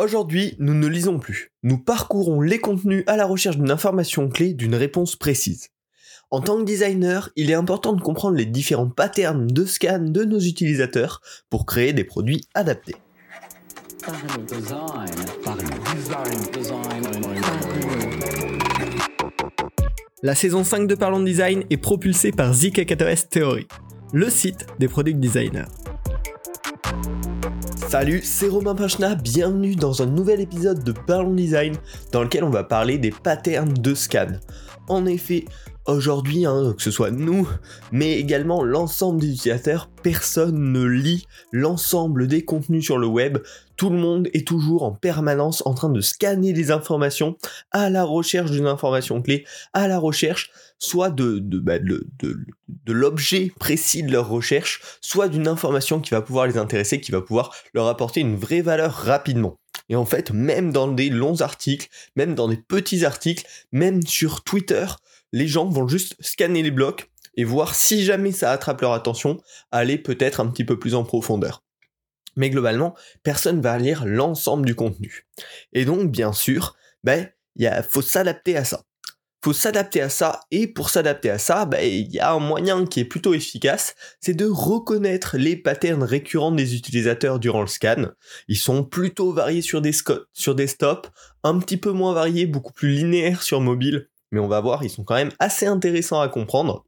Aujourd'hui, 0.00 0.56
nous 0.58 0.72
ne 0.72 0.86
lisons 0.86 1.18
plus. 1.18 1.52
Nous 1.62 1.76
parcourons 1.76 2.40
les 2.40 2.58
contenus 2.58 3.04
à 3.06 3.18
la 3.18 3.26
recherche 3.26 3.58
d'une 3.58 3.70
information 3.70 4.30
clé, 4.30 4.54
d'une 4.54 4.74
réponse 4.74 5.14
précise. 5.14 5.68
En 6.30 6.40
tant 6.40 6.56
que 6.56 6.64
designer, 6.64 7.28
il 7.36 7.50
est 7.50 7.54
important 7.54 7.92
de 7.92 8.00
comprendre 8.00 8.38
les 8.38 8.46
différents 8.46 8.88
patterns 8.88 9.46
de 9.46 9.64
scan 9.66 9.98
de 9.98 10.24
nos 10.24 10.40
utilisateurs 10.40 11.20
pour 11.50 11.66
créer 11.66 11.92
des 11.92 12.04
produits 12.04 12.40
adaptés. 12.54 12.94
La 20.22 20.34
saison 20.34 20.64
5 20.64 20.86
de 20.86 20.94
Parlons 20.94 21.20
Design 21.20 21.64
est 21.68 21.76
propulsée 21.76 22.32
par 22.32 22.54
ZKKTOS 22.54 23.28
Theory, 23.28 23.66
le 24.14 24.30
site 24.30 24.64
des 24.78 24.88
product 24.88 25.20
designers. 25.20 25.66
Salut, 27.90 28.20
c'est 28.22 28.46
Romain 28.46 28.76
Pachna, 28.76 29.16
bienvenue 29.16 29.74
dans 29.74 30.00
un 30.00 30.06
nouvel 30.06 30.40
épisode 30.40 30.84
de 30.84 30.92
Parlons 30.92 31.34
Design 31.34 31.74
dans 32.12 32.22
lequel 32.22 32.44
on 32.44 32.48
va 32.48 32.62
parler 32.62 32.98
des 32.98 33.10
patterns 33.10 33.72
de 33.72 33.94
scan. 33.96 34.28
En 34.88 35.06
effet, 35.06 35.44
aujourd'hui, 35.86 36.46
hein, 36.46 36.74
que 36.76 36.82
ce 36.82 36.90
soit 36.90 37.10
nous, 37.10 37.48
mais 37.92 38.18
également 38.18 38.62
l'ensemble 38.62 39.20
des 39.20 39.32
utilisateurs, 39.32 39.90
personne 40.02 40.72
ne 40.72 40.84
lit 40.84 41.26
l'ensemble 41.52 42.26
des 42.26 42.44
contenus 42.44 42.84
sur 42.84 42.98
le 42.98 43.06
web. 43.06 43.38
Tout 43.76 43.90
le 43.90 43.98
monde 43.98 44.28
est 44.34 44.46
toujours 44.46 44.82
en 44.82 44.92
permanence 44.92 45.62
en 45.66 45.74
train 45.74 45.88
de 45.88 46.00
scanner 46.00 46.52
les 46.52 46.70
informations 46.70 47.36
à 47.70 47.90
la 47.90 48.04
recherche 48.04 48.50
d'une 48.50 48.66
information 48.66 49.22
clé, 49.22 49.44
à 49.72 49.88
la 49.88 49.98
recherche 49.98 50.50
soit 50.78 51.10
de, 51.10 51.38
de, 51.38 51.58
bah, 51.58 51.78
de, 51.78 52.06
de 52.20 52.92
l'objet 52.92 53.52
précis 53.58 54.02
de 54.02 54.12
leur 54.12 54.28
recherche, 54.28 54.80
soit 55.00 55.28
d'une 55.28 55.48
information 55.48 56.00
qui 56.00 56.10
va 56.10 56.22
pouvoir 56.22 56.46
les 56.46 56.56
intéresser, 56.56 57.00
qui 57.00 57.12
va 57.12 57.20
pouvoir 57.20 57.54
leur 57.74 57.86
apporter 57.86 58.20
une 58.20 58.36
vraie 58.36 58.62
valeur 58.62 58.92
rapidement. 58.92 59.58
Et 59.88 59.96
en 59.96 60.06
fait, 60.06 60.30
même 60.30 60.72
dans 60.72 60.88
des 60.88 61.10
longs 61.10 61.40
articles, 61.40 61.88
même 62.16 62.34
dans 62.34 62.48
des 62.48 62.56
petits 62.56 63.04
articles, 63.04 63.44
même 63.72 64.02
sur 64.06 64.42
Twitter, 64.42 64.86
les 65.32 65.48
gens 65.48 65.68
vont 65.68 65.88
juste 65.88 66.16
scanner 66.20 66.62
les 66.62 66.70
blocs 66.70 67.10
et 67.36 67.44
voir 67.44 67.74
si 67.74 68.04
jamais 68.04 68.32
ça 68.32 68.50
attrape 68.52 68.80
leur 68.80 68.92
attention, 68.92 69.40
aller 69.70 69.98
peut-être 69.98 70.40
un 70.40 70.48
petit 70.48 70.64
peu 70.64 70.78
plus 70.78 70.94
en 70.94 71.04
profondeur. 71.04 71.62
Mais 72.36 72.50
globalement, 72.50 72.94
personne 73.22 73.60
va 73.60 73.78
lire 73.78 74.04
l'ensemble 74.06 74.66
du 74.66 74.74
contenu. 74.74 75.26
Et 75.72 75.84
donc, 75.84 76.10
bien 76.10 76.32
sûr, 76.32 76.76
ben, 77.02 77.28
il 77.56 77.70
faut 77.88 78.02
s'adapter 78.02 78.56
à 78.56 78.64
ça. 78.64 78.82
Faut 79.42 79.54
s'adapter 79.54 80.02
à 80.02 80.10
ça, 80.10 80.40
et 80.50 80.66
pour 80.66 80.90
s'adapter 80.90 81.30
à 81.30 81.38
ça, 81.38 81.64
ben, 81.64 81.82
il 81.82 82.12
y 82.12 82.18
a 82.18 82.32
un 82.32 82.40
moyen 82.40 82.84
qui 82.84 83.00
est 83.00 83.06
plutôt 83.06 83.32
efficace, 83.32 83.94
c'est 84.20 84.34
de 84.34 84.44
reconnaître 84.44 85.38
les 85.38 85.56
patterns 85.56 86.02
récurrents 86.02 86.52
des 86.52 86.76
utilisateurs 86.76 87.38
durant 87.38 87.62
le 87.62 87.66
scan. 87.66 88.10
Ils 88.48 88.58
sont 88.58 88.84
plutôt 88.84 89.32
variés 89.32 89.62
sur 89.62 89.80
des, 89.80 89.92
sur 90.34 90.54
des 90.54 90.66
stops, 90.66 91.08
un 91.42 91.58
petit 91.58 91.78
peu 91.78 91.90
moins 91.90 92.12
variés, 92.12 92.46
beaucoup 92.46 92.74
plus 92.74 92.90
linéaires 92.90 93.42
sur 93.42 93.62
mobile, 93.62 94.09
mais 94.30 94.40
on 94.40 94.48
va 94.48 94.60
voir, 94.60 94.84
ils 94.84 94.90
sont 94.90 95.04
quand 95.04 95.14
même 95.14 95.32
assez 95.38 95.66
intéressants 95.66 96.20
à 96.20 96.28
comprendre. 96.28 96.84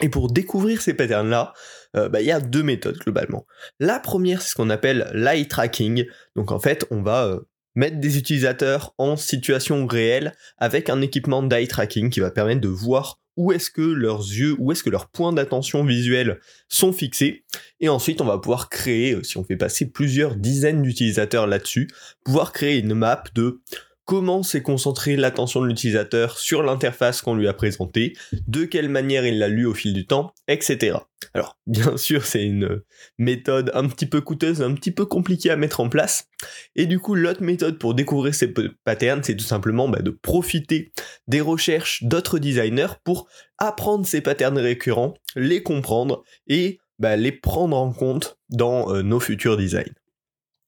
Et 0.00 0.08
pour 0.08 0.32
découvrir 0.32 0.82
ces 0.82 0.94
patterns-là, 0.94 1.52
euh, 1.96 2.08
bah, 2.08 2.20
il 2.20 2.26
y 2.26 2.32
a 2.32 2.40
deux 2.40 2.62
méthodes 2.62 2.98
globalement. 2.98 3.46
La 3.78 4.00
première, 4.00 4.42
c'est 4.42 4.50
ce 4.50 4.54
qu'on 4.56 4.70
appelle 4.70 5.10
l'eye 5.14 5.46
tracking. 5.46 6.06
Donc 6.34 6.50
en 6.50 6.58
fait, 6.58 6.84
on 6.90 7.02
va 7.02 7.26
euh, 7.26 7.40
mettre 7.76 8.00
des 8.00 8.18
utilisateurs 8.18 8.94
en 8.98 9.16
situation 9.16 9.86
réelle 9.86 10.32
avec 10.58 10.90
un 10.90 11.00
équipement 11.00 11.42
d'eye 11.42 11.68
tracking 11.68 12.10
qui 12.10 12.20
va 12.20 12.30
permettre 12.30 12.60
de 12.60 12.68
voir 12.68 13.20
où 13.36 13.52
est-ce 13.52 13.70
que 13.70 13.82
leurs 13.82 14.20
yeux, 14.20 14.56
où 14.58 14.70
est-ce 14.72 14.82
que 14.82 14.90
leurs 14.90 15.08
points 15.08 15.32
d'attention 15.32 15.84
visuelle 15.84 16.40
sont 16.68 16.92
fixés. 16.92 17.44
Et 17.80 17.88
ensuite, 17.88 18.20
on 18.20 18.26
va 18.26 18.38
pouvoir 18.38 18.68
créer, 18.68 19.12
euh, 19.12 19.22
si 19.22 19.38
on 19.38 19.44
fait 19.44 19.56
passer 19.56 19.86
plusieurs 19.86 20.36
dizaines 20.36 20.82
d'utilisateurs 20.82 21.46
là-dessus, 21.46 21.88
pouvoir 22.24 22.52
créer 22.52 22.78
une 22.78 22.94
map 22.94 23.22
de 23.34 23.60
comment 24.04 24.42
s'est 24.42 24.62
concentré 24.62 25.16
l'attention 25.16 25.62
de 25.62 25.66
l'utilisateur 25.66 26.38
sur 26.38 26.62
l'interface 26.62 27.22
qu'on 27.22 27.34
lui 27.34 27.48
a 27.48 27.54
présentée, 27.54 28.14
de 28.46 28.64
quelle 28.64 28.88
manière 28.88 29.26
il 29.26 29.38
l'a 29.38 29.48
lu 29.48 29.66
au 29.66 29.74
fil 29.74 29.94
du 29.94 30.06
temps, 30.06 30.34
etc. 30.48 30.98
Alors, 31.32 31.58
bien 31.66 31.96
sûr, 31.96 32.24
c'est 32.26 32.44
une 32.44 32.82
méthode 33.18 33.70
un 33.74 33.88
petit 33.88 34.06
peu 34.06 34.20
coûteuse, 34.20 34.62
un 34.62 34.74
petit 34.74 34.90
peu 34.90 35.06
compliquée 35.06 35.50
à 35.50 35.56
mettre 35.56 35.80
en 35.80 35.88
place. 35.88 36.28
Et 36.76 36.86
du 36.86 36.98
coup, 36.98 37.14
l'autre 37.14 37.42
méthode 37.42 37.78
pour 37.78 37.94
découvrir 37.94 38.34
ces 38.34 38.52
patterns, 38.84 39.22
c'est 39.22 39.36
tout 39.36 39.44
simplement 39.44 39.88
bah, 39.88 40.02
de 40.02 40.10
profiter 40.10 40.92
des 41.26 41.40
recherches 41.40 42.02
d'autres 42.02 42.38
designers 42.38 42.98
pour 43.04 43.28
apprendre 43.58 44.06
ces 44.06 44.20
patterns 44.20 44.58
récurrents, 44.58 45.14
les 45.36 45.62
comprendre 45.62 46.24
et 46.46 46.78
bah, 46.98 47.16
les 47.16 47.32
prendre 47.32 47.76
en 47.76 47.92
compte 47.92 48.38
dans 48.50 48.94
euh, 48.94 49.02
nos 49.02 49.20
futurs 49.20 49.56
designs. 49.56 49.94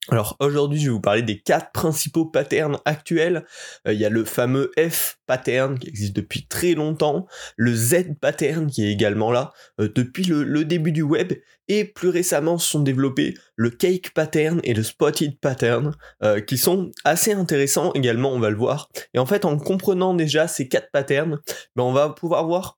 Alors 0.09 0.37
aujourd'hui, 0.39 0.79
je 0.79 0.85
vais 0.85 0.91
vous 0.91 1.01
parler 1.01 1.21
des 1.21 1.39
quatre 1.39 1.71
principaux 1.73 2.25
patterns 2.25 2.79
actuels. 2.85 3.45
Euh, 3.87 3.93
il 3.93 3.99
y 3.99 4.05
a 4.05 4.09
le 4.09 4.23
fameux 4.23 4.71
F 4.77 5.17
pattern 5.25 5.77
qui 5.77 5.89
existe 5.89 6.15
depuis 6.15 6.47
très 6.47 6.75
longtemps, 6.75 7.27
le 7.57 7.75
Z 7.75 8.15
pattern 8.21 8.67
qui 8.67 8.85
est 8.85 8.91
également 8.91 9.31
là 9.31 9.51
euh, 9.81 9.89
depuis 9.93 10.23
le, 10.23 10.63
début 10.63 10.93
du 10.93 11.01
web, 11.01 11.33
et 11.67 11.83
plus 11.83 12.07
récemment 12.07 12.57
se 12.57 12.69
sont 12.69 12.79
développés 12.79 13.33
le 13.55 13.69
Cake 13.69 14.13
pattern 14.13 14.61
et 14.63 14.73
le 14.73 14.83
Spotted 14.83 15.39
pattern, 15.41 15.93
euh, 16.23 16.39
qui 16.39 16.57
sont 16.57 16.91
assez 17.03 17.33
intéressants 17.33 17.91
également, 17.93 18.31
on 18.31 18.39
va 18.39 18.49
le 18.49 18.55
voir. 18.55 18.89
Et 19.13 19.19
en 19.19 19.25
fait, 19.25 19.43
en 19.43 19.57
comprenant 19.57 20.13
déjà 20.13 20.47
ces 20.47 20.69
quatre 20.69 20.89
patterns, 20.91 21.39
ben, 21.75 21.83
on 21.83 21.91
va 21.91 22.09
pouvoir 22.09 22.47
voir 22.47 22.77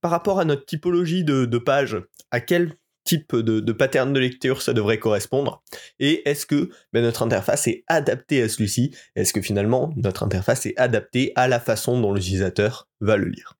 par 0.00 0.10
rapport 0.10 0.40
à 0.40 0.44
notre 0.44 0.64
typologie 0.64 1.22
de, 1.22 1.44
de 1.44 1.58
page, 1.58 1.96
à 2.32 2.40
quel 2.40 2.74
type 3.04 3.36
de, 3.36 3.72
pattern 3.72 4.12
de 4.12 4.20
lecture 4.20 4.62
ça 4.62 4.72
devrait 4.72 4.98
correspondre. 4.98 5.62
Et 5.98 6.28
est-ce 6.28 6.46
que 6.46 6.70
ben, 6.92 7.02
notre 7.02 7.22
interface 7.22 7.66
est 7.66 7.84
adaptée 7.88 8.42
à 8.42 8.48
celui-ci? 8.48 8.94
Est-ce 9.16 9.32
que 9.32 9.42
finalement 9.42 9.92
notre 9.96 10.22
interface 10.22 10.66
est 10.66 10.76
adaptée 10.76 11.32
à 11.36 11.48
la 11.48 11.60
façon 11.60 12.00
dont 12.00 12.12
l'utilisateur 12.12 12.88
va 13.00 13.16
le 13.16 13.28
lire? 13.28 13.58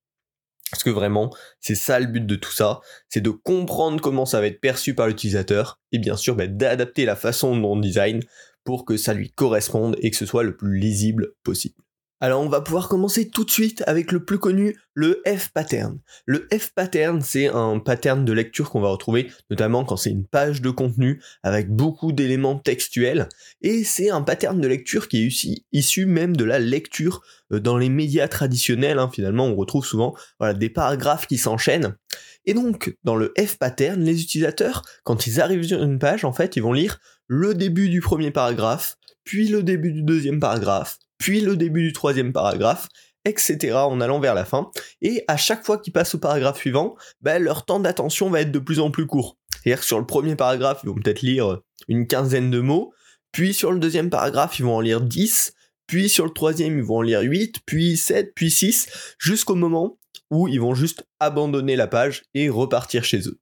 Parce 0.70 0.84
que 0.84 0.91
vraiment 0.91 1.30
c'est 1.60 1.75
ça 1.75 2.00
le 2.00 2.06
but 2.06 2.26
de 2.26 2.36
tout 2.36 2.53
ça 2.53 2.80
c'est 3.08 3.20
de 3.20 3.30
comprendre 3.30 4.00
comment 4.00 4.26
ça 4.26 4.41
va 4.41 4.47
être 4.47 4.60
perçu 4.60 4.94
par 4.94 5.06
l'utilisateur 5.06 5.80
et 5.92 5.98
bien 5.98 6.16
sûr 6.16 6.34
ben, 6.34 6.56
d'adapter 6.56 7.04
la 7.04 7.16
façon 7.16 7.56
dont 7.56 7.72
on 7.72 7.80
design 7.80 8.22
pour 8.64 8.84
que 8.84 8.97
ça 8.97 9.12
lui 9.12 9.30
corresponde 9.30 9.97
et 10.00 10.10
que 10.10 10.16
ce 10.16 10.26
soit 10.26 10.44
le 10.44 10.56
plus 10.56 10.78
lisible 10.78 11.32
possible 11.42 11.82
alors 12.22 12.41
on 12.41 12.49
va 12.49 12.60
pouvoir 12.60 12.88
commencer 12.88 13.28
tout 13.28 13.44
de 13.44 13.50
suite 13.50 13.83
avec 13.88 14.12
le 14.12 14.25
plus 14.25 14.38
connu, 14.38 14.78
le 14.94 15.21
F 15.27 15.49
pattern. 15.53 15.99
Le 16.25 16.47
F 16.56 16.71
pattern, 16.72 17.21
c'est 17.21 17.49
un 17.49 17.81
pattern 17.81 18.25
de 18.25 18.33
lecture 18.33 18.71
qu'on 18.71 18.81
va 18.81 18.91
retrouver 18.91 19.28
notamment 19.50 19.84
quand 19.84 19.97
c'est 19.97 20.10
une 20.10 20.25
page 20.25 20.62
de 20.62 20.71
contenu 20.71 21.21
avec 21.43 21.69
beaucoup 21.69 22.12
d'éléments 22.12 22.60
textuels 22.60 23.28
et 23.60 23.83
c'est 23.83 24.10
un 24.10 24.22
pattern 24.22 24.60
de 24.60 24.69
lecture 24.69 25.09
qui 25.09 25.27
est 25.27 25.65
issu, 25.72 26.06
même 26.06 26.37
de 26.37 26.44
la 26.44 26.60
lecture 26.60 27.22
euh, 27.53 27.59
dans 27.59 27.77
les 27.77 27.88
médias 27.88 28.28
traditionnels. 28.28 29.00
Hein. 29.00 29.10
Finalement, 29.12 29.47
on 29.47 29.56
retrouve 29.56 29.84
souvent 29.84 30.15
des 30.54 30.71
paragraphes 30.71 31.27
qui 31.27 31.39
s'enchaînent. 31.39 31.97
Et 32.44 32.54
donc, 32.54 32.97
dans 33.03 33.16
le 33.16 33.34
F 33.37 33.59
pattern, 33.59 34.00
les 34.00 34.22
utilisateurs, 34.22 34.84
quand 35.03 35.27
ils 35.27 35.41
arrivent 35.41 35.65
sur 35.65 35.83
une 35.83 35.99
page, 35.99 36.25
en 36.25 36.33
fait, 36.33 36.54
ils 36.54 36.62
vont 36.62 36.72
lire 36.72 37.00
le 37.27 37.53
début 37.54 37.89
du 37.89 38.00
premier 38.00 38.31
paragraphe, 38.31 38.97
puis 39.25 39.49
le 39.49 39.65
début 39.65 39.93
du 39.93 40.03
deuxième 40.03 40.39
paragraphe, 40.39 40.99
puis 41.22 41.41
le 41.41 41.56
début 41.56 41.84
du 41.84 41.93
troisième 41.93 42.33
paragraphe, 42.33 42.88
etc. 43.25 43.75
en 43.75 44.00
allant 44.00 44.19
vers 44.19 44.34
la 44.34 44.44
fin. 44.44 44.72
Et 45.03 45.22
à 45.28 45.37
chaque 45.37 45.65
fois 45.65 45.78
qu'ils 45.78 45.93
passent 45.93 46.16
au 46.16 46.19
paragraphe 46.19 46.59
suivant, 46.59 46.97
ben, 47.21 47.41
leur 47.41 47.65
temps 47.65 47.78
d'attention 47.78 48.28
va 48.28 48.41
être 48.41 48.50
de 48.50 48.59
plus 48.59 48.81
en 48.81 48.91
plus 48.91 49.06
court. 49.06 49.38
C'est-à-dire 49.62 49.78
que 49.78 49.87
sur 49.87 50.00
le 50.00 50.05
premier 50.05 50.34
paragraphe, 50.34 50.81
ils 50.83 50.88
vont 50.88 50.97
peut-être 50.97 51.22
lire 51.22 51.60
une 51.87 52.09
quinzaine 52.09 52.50
de 52.50 52.59
mots, 52.59 52.93
puis 53.31 53.55
sur 53.55 53.71
le 53.71 53.78
deuxième 53.78 54.10
paragraphe, 54.10 54.59
ils 54.59 54.65
vont 54.65 54.75
en 54.75 54.81
lire 54.81 55.00
10, 55.00 55.55
puis 55.87 56.09
sur 56.09 56.25
le 56.25 56.33
troisième, 56.33 56.77
ils 56.77 56.84
vont 56.84 56.97
en 56.97 57.03
lire 57.03 57.21
8, 57.21 57.60
puis 57.66 57.97
7, 57.97 58.34
puis 58.34 58.50
6, 58.50 59.15
jusqu'au 59.21 59.54
moment 59.54 60.00
où 60.33 60.49
ils 60.49 60.60
vont 60.60 60.75
juste 60.75 61.06
abandonner 61.21 61.77
la 61.77 61.87
page 61.87 62.25
et 62.34 62.49
repartir 62.49 63.04
chez 63.04 63.28
eux. 63.28 63.39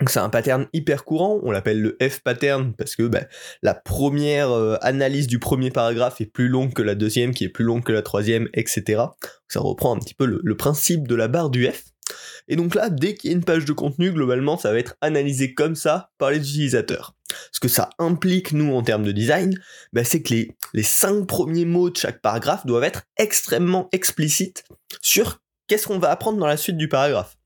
Donc 0.00 0.08
c'est 0.08 0.18
un 0.18 0.30
pattern 0.30 0.66
hyper 0.72 1.04
courant, 1.04 1.40
on 1.42 1.50
l'appelle 1.50 1.80
le 1.82 1.98
F 2.00 2.20
pattern 2.20 2.72
parce 2.72 2.96
que 2.96 3.02
bah, 3.02 3.24
la 3.62 3.74
première 3.74 4.50
euh, 4.50 4.76
analyse 4.80 5.26
du 5.26 5.38
premier 5.38 5.70
paragraphe 5.70 6.22
est 6.22 6.26
plus 6.26 6.48
longue 6.48 6.72
que 6.72 6.80
la 6.80 6.94
deuxième, 6.94 7.34
qui 7.34 7.44
est 7.44 7.50
plus 7.50 7.66
longue 7.66 7.84
que 7.84 7.92
la 7.92 8.00
troisième, 8.00 8.48
etc. 8.54 9.02
Ça 9.48 9.60
reprend 9.60 9.94
un 9.94 9.98
petit 9.98 10.14
peu 10.14 10.24
le, 10.24 10.56
principe 10.56 11.06
de 11.06 11.14
la 11.14 11.28
barre 11.28 11.50
du 11.50 11.66
F. 11.66 11.84
Et 12.48 12.56
donc 12.56 12.74
là, 12.74 12.88
dès 12.88 13.14
qu'il 13.14 13.30
y 13.30 13.34
a 13.34 13.36
une 13.36 13.44
page 13.44 13.66
de 13.66 13.72
contenu, 13.72 14.10
globalement, 14.10 14.56
ça 14.56 14.72
va 14.72 14.78
être 14.78 14.96
analysé 15.02 15.52
comme 15.52 15.76
ça 15.76 16.10
par 16.16 16.30
les 16.30 16.38
utilisateurs. 16.38 17.14
Ce 17.52 17.60
que 17.60 17.68
ça 17.68 17.90
implique, 17.98 18.52
nous, 18.52 18.74
en 18.74 18.82
termes 18.82 19.04
de 19.04 19.12
design, 19.12 19.54
bah, 19.92 20.02
c'est 20.02 20.22
que 20.22 20.32
les, 20.34 20.56
les 20.72 20.82
cinq 20.82 21.26
premiers 21.26 21.66
mots 21.66 21.90
de 21.90 21.96
chaque 21.96 22.22
paragraphe 22.22 22.64
doivent 22.64 22.84
être 22.84 23.02
extrêmement 23.18 23.88
explicites 23.92 24.64
sur 25.02 25.40
qu'est-ce 25.68 25.86
qu'on 25.86 25.98
va 25.98 26.10
apprendre 26.10 26.38
dans 26.38 26.46
la 26.46 26.56
suite 26.56 26.78
du 26.78 26.88
paragraphe. 26.88 27.36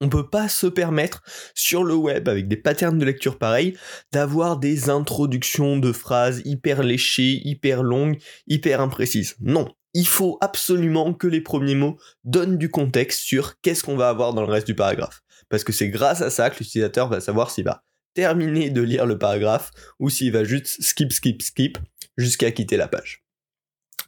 On 0.00 0.08
peut 0.08 0.28
pas 0.28 0.48
se 0.48 0.66
permettre 0.66 1.22
sur 1.54 1.84
le 1.84 1.94
web 1.94 2.28
avec 2.28 2.48
des 2.48 2.56
patterns 2.56 2.98
de 2.98 3.04
lecture 3.04 3.38
pareils 3.38 3.76
d'avoir 4.12 4.56
des 4.56 4.88
introductions 4.88 5.76
de 5.76 5.92
phrases 5.92 6.40
hyper 6.46 6.82
léchées, 6.82 7.40
hyper 7.44 7.82
longues, 7.82 8.18
hyper 8.46 8.80
imprécises. 8.80 9.36
Non, 9.40 9.68
il 9.92 10.06
faut 10.06 10.38
absolument 10.40 11.12
que 11.12 11.26
les 11.26 11.42
premiers 11.42 11.74
mots 11.74 11.98
donnent 12.24 12.56
du 12.56 12.70
contexte 12.70 13.20
sur 13.20 13.60
qu'est-ce 13.60 13.82
qu'on 13.82 13.96
va 13.96 14.08
avoir 14.08 14.32
dans 14.32 14.42
le 14.42 14.52
reste 14.52 14.66
du 14.66 14.74
paragraphe. 14.74 15.22
Parce 15.50 15.64
que 15.64 15.72
c'est 15.72 15.88
grâce 15.88 16.22
à 16.22 16.30
ça 16.30 16.48
que 16.48 16.58
l'utilisateur 16.60 17.08
va 17.08 17.20
savoir 17.20 17.50
s'il 17.50 17.64
va 17.64 17.84
terminer 18.14 18.70
de 18.70 18.80
lire 18.80 19.06
le 19.06 19.18
paragraphe 19.18 19.70
ou 19.98 20.10
s'il 20.10 20.32
va 20.32 20.44
juste 20.44 20.82
skip, 20.82 21.12
skip, 21.12 21.42
skip 21.42 21.78
jusqu'à 22.16 22.50
quitter 22.50 22.76
la 22.76 22.88
page. 22.88 23.24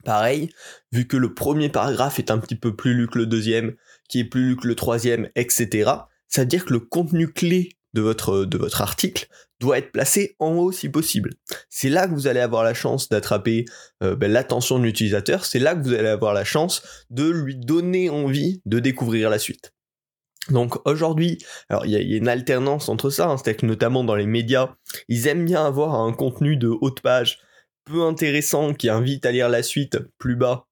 Pareil, 0.03 0.49
vu 0.91 1.07
que 1.07 1.15
le 1.15 1.33
premier 1.33 1.69
paragraphe 1.69 2.19
est 2.19 2.31
un 2.31 2.37
petit 2.37 2.57
peu 2.57 2.75
plus 2.75 2.93
lu 2.93 3.07
que 3.07 3.17
le 3.17 3.25
deuxième, 3.25 3.75
plus 4.23 4.49
lu 4.49 4.55
que 4.55 4.67
le 4.67 4.75
troisième, 4.75 5.29
etc., 5.35 5.91
ça 6.27 6.41
veut 6.41 6.47
dire 6.47 6.65
que 6.65 6.73
le 6.73 6.79
contenu 6.79 7.31
clé 7.31 7.69
de 7.93 8.01
votre, 8.01 8.45
de 8.45 8.57
votre 8.57 8.81
article 8.81 9.27
doit 9.59 9.77
être 9.77 9.91
placé 9.91 10.35
en 10.39 10.53
haut 10.55 10.71
si 10.71 10.89
possible. 10.89 11.31
C'est 11.69 11.89
là 11.89 12.07
que 12.07 12.13
vous 12.13 12.27
allez 12.27 12.39
avoir 12.39 12.63
la 12.63 12.73
chance 12.73 13.09
d'attraper 13.09 13.65
euh, 14.03 14.15
ben, 14.15 14.31
l'attention 14.31 14.79
de 14.79 14.83
l'utilisateur, 14.83 15.45
c'est 15.45 15.59
là 15.59 15.75
que 15.75 15.83
vous 15.83 15.93
allez 15.93 16.09
avoir 16.09 16.33
la 16.33 16.43
chance 16.43 16.81
de 17.09 17.29
lui 17.29 17.55
donner 17.55 18.09
envie 18.09 18.61
de 18.65 18.79
découvrir 18.79 19.29
la 19.29 19.39
suite. 19.39 19.73
Donc 20.49 20.75
aujourd'hui, 20.85 21.37
alors 21.69 21.85
il 21.85 21.91
y, 21.91 21.95
a 21.95 22.17
une 22.17 22.27
alternance 22.27 22.89
entre 22.89 23.09
ça, 23.09 23.29
hein, 23.29 23.37
c'est-à-dire 23.37 23.61
que 23.61 23.65
notamment 23.65 24.03
dans 24.03 24.15
les 24.15 24.25
médias, 24.25 24.75
ils 25.07 25.27
aiment 25.27 25.45
bien 25.45 25.65
avoir 25.65 25.95
un 25.95 26.11
contenu 26.11 26.57
de 26.57 26.67
haute 26.67 26.99
page 26.99 27.39
peu 27.85 28.03
intéressant 28.03 28.73
qui 28.73 28.89
invite 28.89 29.25
à 29.25 29.31
lire 29.31 29.47
la 29.47 29.63
suite 29.63 29.99
plus 30.17 30.35
bas 30.35 30.67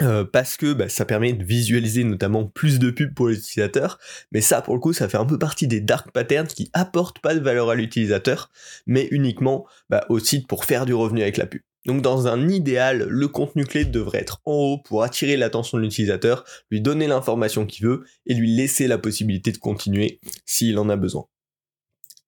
euh, 0.00 0.24
parce 0.24 0.56
que 0.56 0.72
bah, 0.72 0.88
ça 0.88 1.04
permet 1.04 1.34
de 1.34 1.44
visualiser 1.44 2.02
notamment 2.04 2.46
plus 2.46 2.78
de 2.78 2.90
pubs 2.90 3.12
pour 3.12 3.28
l'utilisateur, 3.28 3.98
mais 4.32 4.40
ça 4.40 4.62
pour 4.62 4.74
le 4.74 4.80
coup 4.80 4.94
ça 4.94 5.08
fait 5.08 5.18
un 5.18 5.26
peu 5.26 5.38
partie 5.38 5.66
des 5.66 5.80
dark 5.80 6.10
patterns 6.12 6.46
qui 6.46 6.70
apportent 6.72 7.18
pas 7.18 7.34
de 7.34 7.40
valeur 7.40 7.68
à 7.68 7.74
l'utilisateur, 7.74 8.50
mais 8.86 9.06
uniquement 9.10 9.66
bah, 9.90 10.06
au 10.08 10.18
site 10.18 10.46
pour 10.46 10.64
faire 10.64 10.86
du 10.86 10.94
revenu 10.94 11.20
avec 11.20 11.36
la 11.36 11.46
pub. 11.46 11.60
Donc 11.84 12.00
dans 12.00 12.26
un 12.26 12.48
idéal, 12.48 13.06
le 13.08 13.28
contenu 13.28 13.64
clé 13.64 13.84
devrait 13.84 14.20
être 14.20 14.40
en 14.44 14.52
haut 14.52 14.78
pour 14.78 15.02
attirer 15.02 15.36
l'attention 15.36 15.78
de 15.78 15.82
l'utilisateur, 15.82 16.44
lui 16.70 16.80
donner 16.80 17.06
l'information 17.06 17.66
qu'il 17.66 17.86
veut 17.86 18.04
et 18.26 18.34
lui 18.34 18.54
laisser 18.54 18.86
la 18.86 18.98
possibilité 18.98 19.52
de 19.52 19.58
continuer 19.58 20.20
s'il 20.46 20.78
en 20.78 20.88
a 20.88 20.96
besoin. 20.96 21.26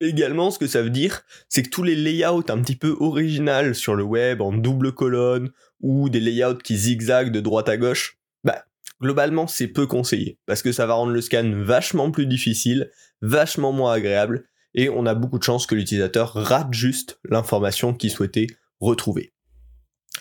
Également, 0.00 0.50
ce 0.50 0.58
que 0.58 0.66
ça 0.66 0.82
veut 0.82 0.90
dire, 0.90 1.22
c'est 1.48 1.62
que 1.62 1.70
tous 1.70 1.82
les 1.82 1.94
layouts 1.94 2.44
un 2.48 2.60
petit 2.62 2.76
peu 2.76 2.96
originaux 2.98 3.74
sur 3.74 3.94
le 3.94 4.02
web, 4.02 4.40
en 4.40 4.52
double 4.52 4.92
colonne, 4.92 5.50
ou 5.80 6.08
des 6.08 6.20
layouts 6.20 6.58
qui 6.58 6.76
zigzaguent 6.76 7.30
de 7.30 7.40
droite 7.40 7.68
à 7.68 7.76
gauche, 7.76 8.18
bah, 8.42 8.64
globalement, 9.00 9.46
c'est 9.46 9.68
peu 9.68 9.86
conseillé, 9.86 10.38
parce 10.46 10.62
que 10.62 10.72
ça 10.72 10.86
va 10.86 10.94
rendre 10.94 11.12
le 11.12 11.20
scan 11.20 11.50
vachement 11.54 12.10
plus 12.10 12.26
difficile, 12.26 12.90
vachement 13.22 13.72
moins 13.72 13.92
agréable, 13.92 14.46
et 14.74 14.88
on 14.88 15.06
a 15.06 15.14
beaucoup 15.14 15.38
de 15.38 15.44
chances 15.44 15.66
que 15.66 15.74
l'utilisateur 15.74 16.32
rate 16.34 16.72
juste 16.72 17.20
l'information 17.24 17.94
qu'il 17.94 18.10
souhaitait 18.10 18.48
retrouver. 18.80 19.33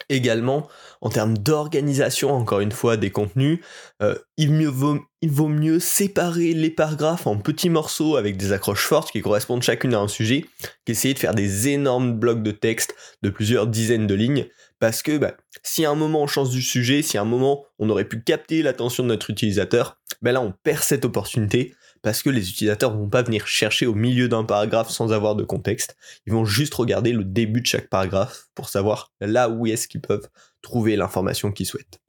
Également, 0.09 0.67
en 1.01 1.09
termes 1.09 1.37
d'organisation, 1.37 2.31
encore 2.31 2.59
une 2.59 2.71
fois, 2.71 2.97
des 2.97 3.11
contenus, 3.11 3.59
euh, 4.01 4.15
il, 4.37 4.67
vaut, 4.67 5.47
mieux 5.47 5.79
séparer 5.79 6.53
les 6.53 6.69
paragraphes 6.69 7.27
en 7.27 7.37
petits 7.37 7.69
morceaux 7.69 8.15
avec 8.15 8.35
des 8.35 8.51
accroches 8.51 8.85
fortes 8.85 9.11
qui 9.11 9.21
correspondent 9.21 9.63
chacune 9.63 9.93
à 9.93 9.99
un 9.99 10.07
sujet, 10.07 10.45
qu'essayer 10.85 11.13
de 11.13 11.19
faire 11.19 11.35
des 11.35 11.69
énormes 11.69 12.13
blocs 12.13 12.43
de 12.43 12.51
texte 12.51 12.95
de 13.21 13.29
plusieurs 13.29 13.67
dizaines 13.67 14.07
de 14.07 14.15
lignes, 14.15 14.47
parce 14.79 15.01
que 15.01 15.17
bah, 15.17 15.37
si 15.63 15.85
à 15.85 15.91
un 15.91 15.95
moment 15.95 16.23
on 16.23 16.27
change 16.27 16.49
du 16.49 16.61
sujet, 16.61 17.01
si 17.01 17.17
à 17.17 17.21
un 17.21 17.25
moment 17.25 17.63
on 17.79 17.89
aurait 17.89 18.03
pu 18.03 18.21
capter 18.21 18.61
l'attention 18.61 19.03
de 19.03 19.07
notre 19.07 19.29
utilisateur, 19.29 19.97
ben 20.23 20.31
là 20.31 20.41
on 20.41 20.53
perd 20.63 20.81
cette 20.81 21.05
opportunité 21.05 21.75
parce 22.01 22.21
que 22.21 22.29
les 22.29 22.49
utilisateurs 22.49 22.95
vont 22.95 23.09
pas 23.09 23.23
venir 23.23 23.47
chercher 23.47 23.85
au 23.85 23.95
milieu 23.95 24.27
d'un 24.27 24.43
paragraphe 24.43 24.89
sans 24.89 25.13
avoir 25.13 25.35
de 25.35 25.43
contexte. 25.43 25.95
Ils 26.25 26.33
vont 26.33 26.45
juste 26.45 26.73
regarder 26.73 27.13
le 27.13 27.23
début 27.23 27.61
de 27.61 27.65
chaque 27.65 27.89
paragraphe 27.89 28.47
pour 28.55 28.69
savoir 28.69 29.13
là 29.21 29.49
où 29.49 29.65
est-ce 29.67 29.87
qu'ils 29.87 30.01
peuvent 30.01 30.27
trouver 30.61 30.95
l'information 30.95 31.51
qu'ils 31.51 31.65
souhaitent. 31.65 32.01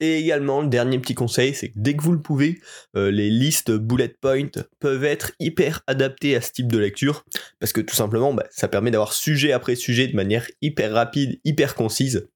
Et 0.00 0.18
également, 0.18 0.60
le 0.60 0.68
dernier 0.68 0.98
petit 0.98 1.14
conseil, 1.14 1.54
c'est 1.54 1.68
que 1.68 1.74
dès 1.76 1.96
que 1.96 2.02
vous 2.02 2.12
le 2.12 2.20
pouvez, 2.20 2.60
euh, 2.96 3.10
les 3.10 3.30
listes 3.30 3.70
bullet 3.70 4.08
point 4.08 4.48
peuvent 4.80 5.04
être 5.04 5.32
hyper 5.38 5.82
adaptées 5.86 6.34
à 6.34 6.40
ce 6.40 6.50
type 6.50 6.70
de 6.70 6.78
lecture, 6.78 7.24
parce 7.60 7.72
que 7.72 7.80
tout 7.80 7.94
simplement, 7.94 8.34
bah, 8.34 8.44
ça 8.50 8.66
permet 8.66 8.90
d'avoir 8.90 9.12
sujet 9.12 9.52
après 9.52 9.76
sujet 9.76 10.08
de 10.08 10.16
manière 10.16 10.46
hyper 10.60 10.92
rapide, 10.92 11.40
hyper 11.44 11.76
concise. 11.76 12.28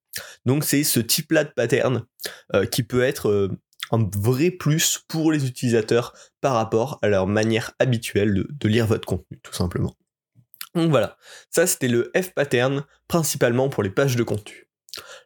Donc 0.46 0.64
c'est 0.64 0.84
ce 0.84 1.00
type-là 1.00 1.44
de 1.44 1.50
pattern 1.50 2.04
euh, 2.54 2.64
qui 2.64 2.82
peut 2.82 3.02
être 3.02 3.28
euh, 3.28 3.49
un 3.90 4.08
vrai 4.17 4.50
plus 4.50 5.05
pour 5.08 5.32
les 5.32 5.46
utilisateurs 5.46 6.14
par 6.40 6.55
rapport 6.55 6.99
à 7.02 7.08
leur 7.08 7.26
manière 7.26 7.73
habituelle 7.79 8.46
de, 8.49 8.69
lire 8.69 8.87
votre 8.87 9.06
contenu, 9.06 9.38
tout 9.43 9.55
simplement. 9.55 9.94
Donc 10.75 10.90
voilà, 10.90 11.17
ça 11.50 11.67
c'était 11.67 11.88
le 11.88 12.11
F-pattern, 12.14 12.85
principalement 13.08 13.69
pour 13.69 13.82
les 13.82 13.90
pages 13.90 14.17
de 14.17 14.23
contenu. 14.23 14.69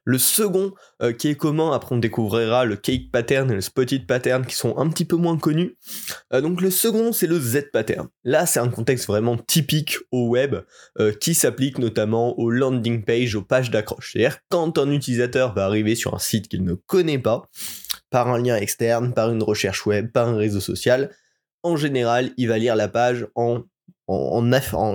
Le 0.05 0.19
second 0.19 0.73
euh, 1.01 1.13
qui 1.13 1.29
est 1.29 1.37
commun, 1.37 1.73
après 1.73 1.95
on 1.95 1.99
découvrira 1.99 2.65
le 2.65 2.77
cake 2.77 3.11
pattern 3.11 3.51
et 3.51 3.55
le 3.55 3.61
spotted 3.61 4.07
pattern 4.07 4.45
qui 4.45 4.57
sont 4.57 4.77
un 4.77 4.89
petit 4.89 5.05
peu 5.05 5.17
moins 5.17 5.39
connus. 5.39 5.77
Euh, 6.33 6.41
donc 6.41 6.61
le 6.61 6.71
second 6.71 7.13
c'est 7.13 7.27
le 7.27 7.39
Z 7.39 7.71
pattern. 7.73 8.09
Là 8.25 8.47
c'est 8.47 8.61
un 8.61 8.69
contexte 8.69 9.07
vraiment 9.07 9.37
typique 9.37 9.97
au 10.11 10.29
web 10.29 10.57
euh, 10.99 11.13
qui 11.13 11.35
s'applique 11.35 11.79
notamment 11.79 12.39
aux 12.39 12.51
landing 12.51 13.05
page, 13.05 13.35
aux 13.35 13.43
pages 13.43 13.71
d'accroche. 13.71 14.13
C'est-à-dire 14.13 14.39
quand 14.49 14.79
un 14.79 14.91
utilisateur 14.91 15.55
va 15.55 15.65
arriver 15.65 15.95
sur 15.95 16.15
un 16.15 16.19
site 16.19 16.49
qu'il 16.49 16.65
ne 16.65 16.75
connaît 16.75 17.19
pas, 17.19 17.49
par 18.13 18.29
un 18.29 18.41
lien 18.41 18.57
externe, 18.57 19.13
par 19.13 19.33
une 19.33 19.43
recherche 19.43 19.85
web, 19.87 20.13
par 20.13 20.29
un 20.29 20.37
réseau 20.37 20.61
social, 20.61 21.11
en 21.65 21.77
général 21.77 22.31
il 22.37 22.47
va 22.47 22.59
lire 22.59 22.77
la 22.77 22.89
page 22.89 23.27
en, 23.35 23.65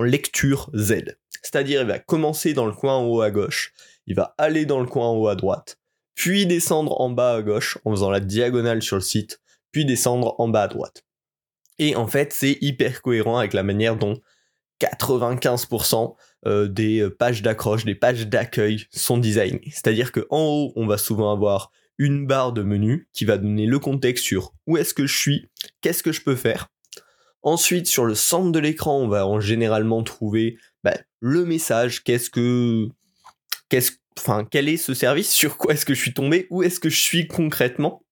lecture 0.03 0.69
Z. 0.75 1.17
C'est-à-dire 1.41 1.81
il 1.81 1.87
va 1.87 1.99
commencer 1.99 2.53
dans 2.53 2.65
le 2.65 2.71
coin 2.71 2.95
en 2.95 3.05
haut 3.05 3.21
à 3.21 3.31
gauche 3.31 3.73
il 4.07 4.15
va 4.15 4.33
aller 4.37 4.65
dans 4.65 4.79
le 4.79 4.87
coin 4.87 5.07
en 5.07 5.15
haut 5.15 5.27
à 5.27 5.35
droite, 5.35 5.77
puis 6.15 6.47
descendre 6.47 6.99
en 6.99 7.09
bas 7.09 7.35
à 7.35 7.41
gauche 7.41 7.77
en 7.85 7.91
faisant 7.91 8.09
la 8.09 8.21
diagonale 8.21 8.81
sur 8.81 8.95
le 8.95 9.01
site, 9.01 9.41
puis 9.71 9.85
descendre 9.85 10.35
en 10.39 10.47
bas 10.47 10.63
à 10.63 10.67
droite. 10.67 11.03
Et 11.77 11.95
en 11.95 12.07
fait, 12.07 12.33
c'est 12.33 12.57
hyper 12.61 13.01
cohérent 13.01 13.37
avec 13.37 13.53
la 13.53 13.63
manière 13.63 13.97
dont 13.97 14.19
95% 14.79 16.15
euh, 16.45 16.67
des 16.67 17.07
pages 17.09 17.41
d'accroche, 17.41 17.85
des 17.85 17.95
pages 17.95 18.27
d'accueil 18.27 18.85
sont 18.91 19.17
designées. 19.17 19.69
C'est-à-dire 19.71 20.11
qu'en 20.11 20.39
haut, 20.39 20.73
on 20.75 20.87
va 20.87 20.97
souvent 20.97 21.31
avoir 21.31 21.71
une 21.97 22.27
barre 22.27 22.53
de 22.53 22.63
menu 22.63 23.07
qui 23.13 23.25
va 23.25 23.37
donner 23.37 23.65
le 23.65 23.79
contexte 23.79 24.23
sur 24.25 24.53
où 24.65 24.77
est-ce 24.77 24.93
que 24.93 25.07
je 25.07 25.17
suis, 25.17 25.49
qu'est-ce 25.81 26.03
que 26.03 26.11
je 26.11 26.21
peux 26.21 26.35
faire. 26.35 26.69
Ensuite, 27.43 27.87
sur 27.87 28.05
le 28.05 28.15
centre 28.15 28.51
de 28.51 28.59
l'écran, 28.59 28.99
on 28.99 29.07
va 29.07 29.25
en 29.25 29.39
généralement 29.39 30.03
trouver 30.03 30.57
bah, 30.83 30.97
le 31.19 31.45
message, 31.45 32.03
qu'est-ce 32.03 32.29
que 32.29 32.87
qu'est-ce, 33.69 33.93
enfin, 34.17 34.45
quel 34.49 34.69
est 34.69 34.77
ce 34.77 34.93
service, 34.93 35.31
sur 35.31 35.57
quoi 35.57 35.73
est-ce 35.73 35.85
que 35.85 35.93
je 35.93 36.01
suis 36.01 36.13
tombé, 36.13 36.47
où 36.49 36.63
est-ce 36.63 36.79
que 36.79 36.89
je 36.89 36.99
suis 36.99 37.27
concrètement. 37.27 38.03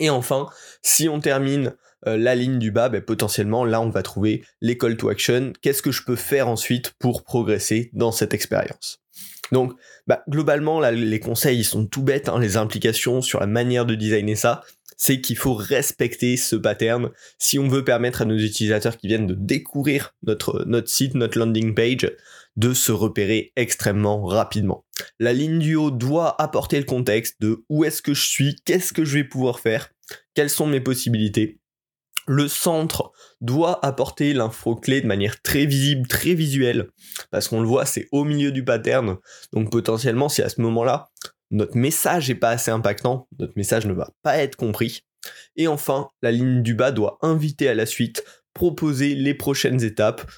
Et 0.00 0.10
enfin, 0.10 0.48
si 0.82 1.08
on 1.08 1.20
termine 1.20 1.74
euh, 2.06 2.16
la 2.16 2.34
ligne 2.34 2.58
du 2.58 2.70
bas, 2.70 2.88
ben, 2.88 3.00
potentiellement 3.00 3.64
là 3.64 3.80
on 3.80 3.90
va 3.90 4.02
trouver 4.02 4.44
les 4.60 4.76
call 4.76 4.96
to 4.96 5.08
action, 5.08 5.52
qu'est-ce 5.62 5.82
que 5.82 5.92
je 5.92 6.02
peux 6.04 6.16
faire 6.16 6.48
ensuite 6.48 6.92
pour 6.98 7.24
progresser 7.24 7.90
dans 7.92 8.12
cette 8.12 8.34
expérience. 8.34 9.03
Donc 9.52 9.72
bah, 10.06 10.22
globalement 10.28 10.80
les 10.80 11.20
conseils 11.20 11.58
ils 11.58 11.64
sont 11.64 11.86
tout 11.86 12.02
bêtes, 12.02 12.28
hein, 12.28 12.38
les 12.38 12.56
implications 12.56 13.22
sur 13.22 13.40
la 13.40 13.46
manière 13.46 13.86
de 13.86 13.94
designer 13.94 14.36
ça, 14.36 14.62
c'est 14.96 15.20
qu'il 15.20 15.36
faut 15.36 15.54
respecter 15.54 16.36
ce 16.36 16.56
pattern 16.56 17.10
si 17.38 17.58
on 17.58 17.68
veut 17.68 17.84
permettre 17.84 18.22
à 18.22 18.24
nos 18.24 18.38
utilisateurs 18.38 18.96
qui 18.96 19.08
viennent 19.08 19.26
de 19.26 19.34
découvrir 19.34 20.14
notre, 20.22 20.64
notre 20.66 20.88
site, 20.88 21.14
notre 21.14 21.38
landing 21.38 21.74
page, 21.74 22.10
de 22.56 22.72
se 22.72 22.92
repérer 22.92 23.52
extrêmement 23.56 24.24
rapidement. 24.24 24.84
La 25.18 25.32
ligne 25.32 25.58
du 25.58 25.74
haut 25.74 25.90
doit 25.90 26.40
apporter 26.40 26.78
le 26.78 26.84
contexte 26.84 27.40
de 27.40 27.64
où 27.68 27.84
est-ce 27.84 28.02
que 28.02 28.14
je 28.14 28.26
suis, 28.26 28.56
qu'est-ce 28.64 28.92
que 28.92 29.04
je 29.04 29.14
vais 29.14 29.24
pouvoir 29.24 29.60
faire, 29.60 29.90
quelles 30.34 30.50
sont 30.50 30.66
mes 30.66 30.80
possibilités. 30.80 31.58
Le 32.26 32.48
centre 32.48 33.12
doit 33.40 33.84
apporter 33.84 34.32
l'info 34.32 34.76
clé 34.76 35.00
de 35.00 35.06
manière 35.06 35.42
très 35.42 35.66
visible, 35.66 36.08
très 36.08 36.34
visuelle, 36.34 36.88
parce 37.30 37.48
qu'on 37.48 37.60
le 37.60 37.66
voit, 37.66 37.86
c'est 37.86 38.08
au 38.12 38.24
milieu 38.24 38.52
du 38.52 38.64
pattern. 38.64 39.16
Donc 39.52 39.70
potentiellement, 39.70 40.28
si 40.28 40.42
à 40.42 40.48
ce 40.48 40.60
moment-là, 40.62 41.10
notre 41.50 41.76
message 41.76 42.28
n'est 42.28 42.34
pas 42.34 42.50
assez 42.50 42.70
impactant, 42.70 43.28
notre 43.38 43.52
message 43.56 43.86
ne 43.86 43.92
va 43.92 44.10
pas 44.22 44.38
être 44.38 44.56
compris. 44.56 45.02
Et 45.56 45.68
enfin, 45.68 46.08
la 46.22 46.32
ligne 46.32 46.62
du 46.62 46.74
bas 46.74 46.92
doit 46.92 47.18
inviter 47.22 47.68
à 47.68 47.74
la 47.74 47.86
suite, 47.86 48.24
proposer 48.54 49.14
les 49.14 49.34
prochaines 49.34 49.82
étapes, 49.82 50.30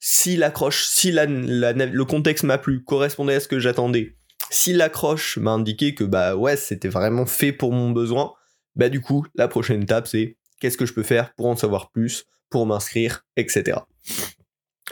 si 0.00 0.36
l'accroche, 0.36 0.86
si 0.86 1.12
le 1.12 2.02
contexte 2.04 2.44
m'a 2.44 2.56
plu, 2.58 2.82
correspondait 2.82 3.34
à 3.34 3.40
ce 3.40 3.48
que 3.48 3.58
j'attendais, 3.58 4.16
si 4.50 4.72
l'accroche 4.72 5.36
m'a 5.36 5.52
indiqué 5.52 5.94
que 5.94 6.04
bah 6.04 6.36
ouais 6.36 6.56
c'était 6.56 6.88
vraiment 6.88 7.26
fait 7.26 7.52
pour 7.52 7.72
mon 7.72 7.90
besoin, 7.90 8.32
bah 8.76 8.88
du 8.88 9.02
coup 9.02 9.26
la 9.34 9.46
prochaine 9.46 9.82
étape 9.82 10.08
c'est 10.08 10.38
qu'est-ce 10.60 10.76
que 10.76 10.86
je 10.86 10.94
peux 10.94 11.02
faire 11.02 11.34
pour 11.34 11.46
en 11.46 11.56
savoir 11.56 11.90
plus, 11.90 12.26
pour 12.48 12.66
m'inscrire, 12.66 13.26
etc. 13.36 13.78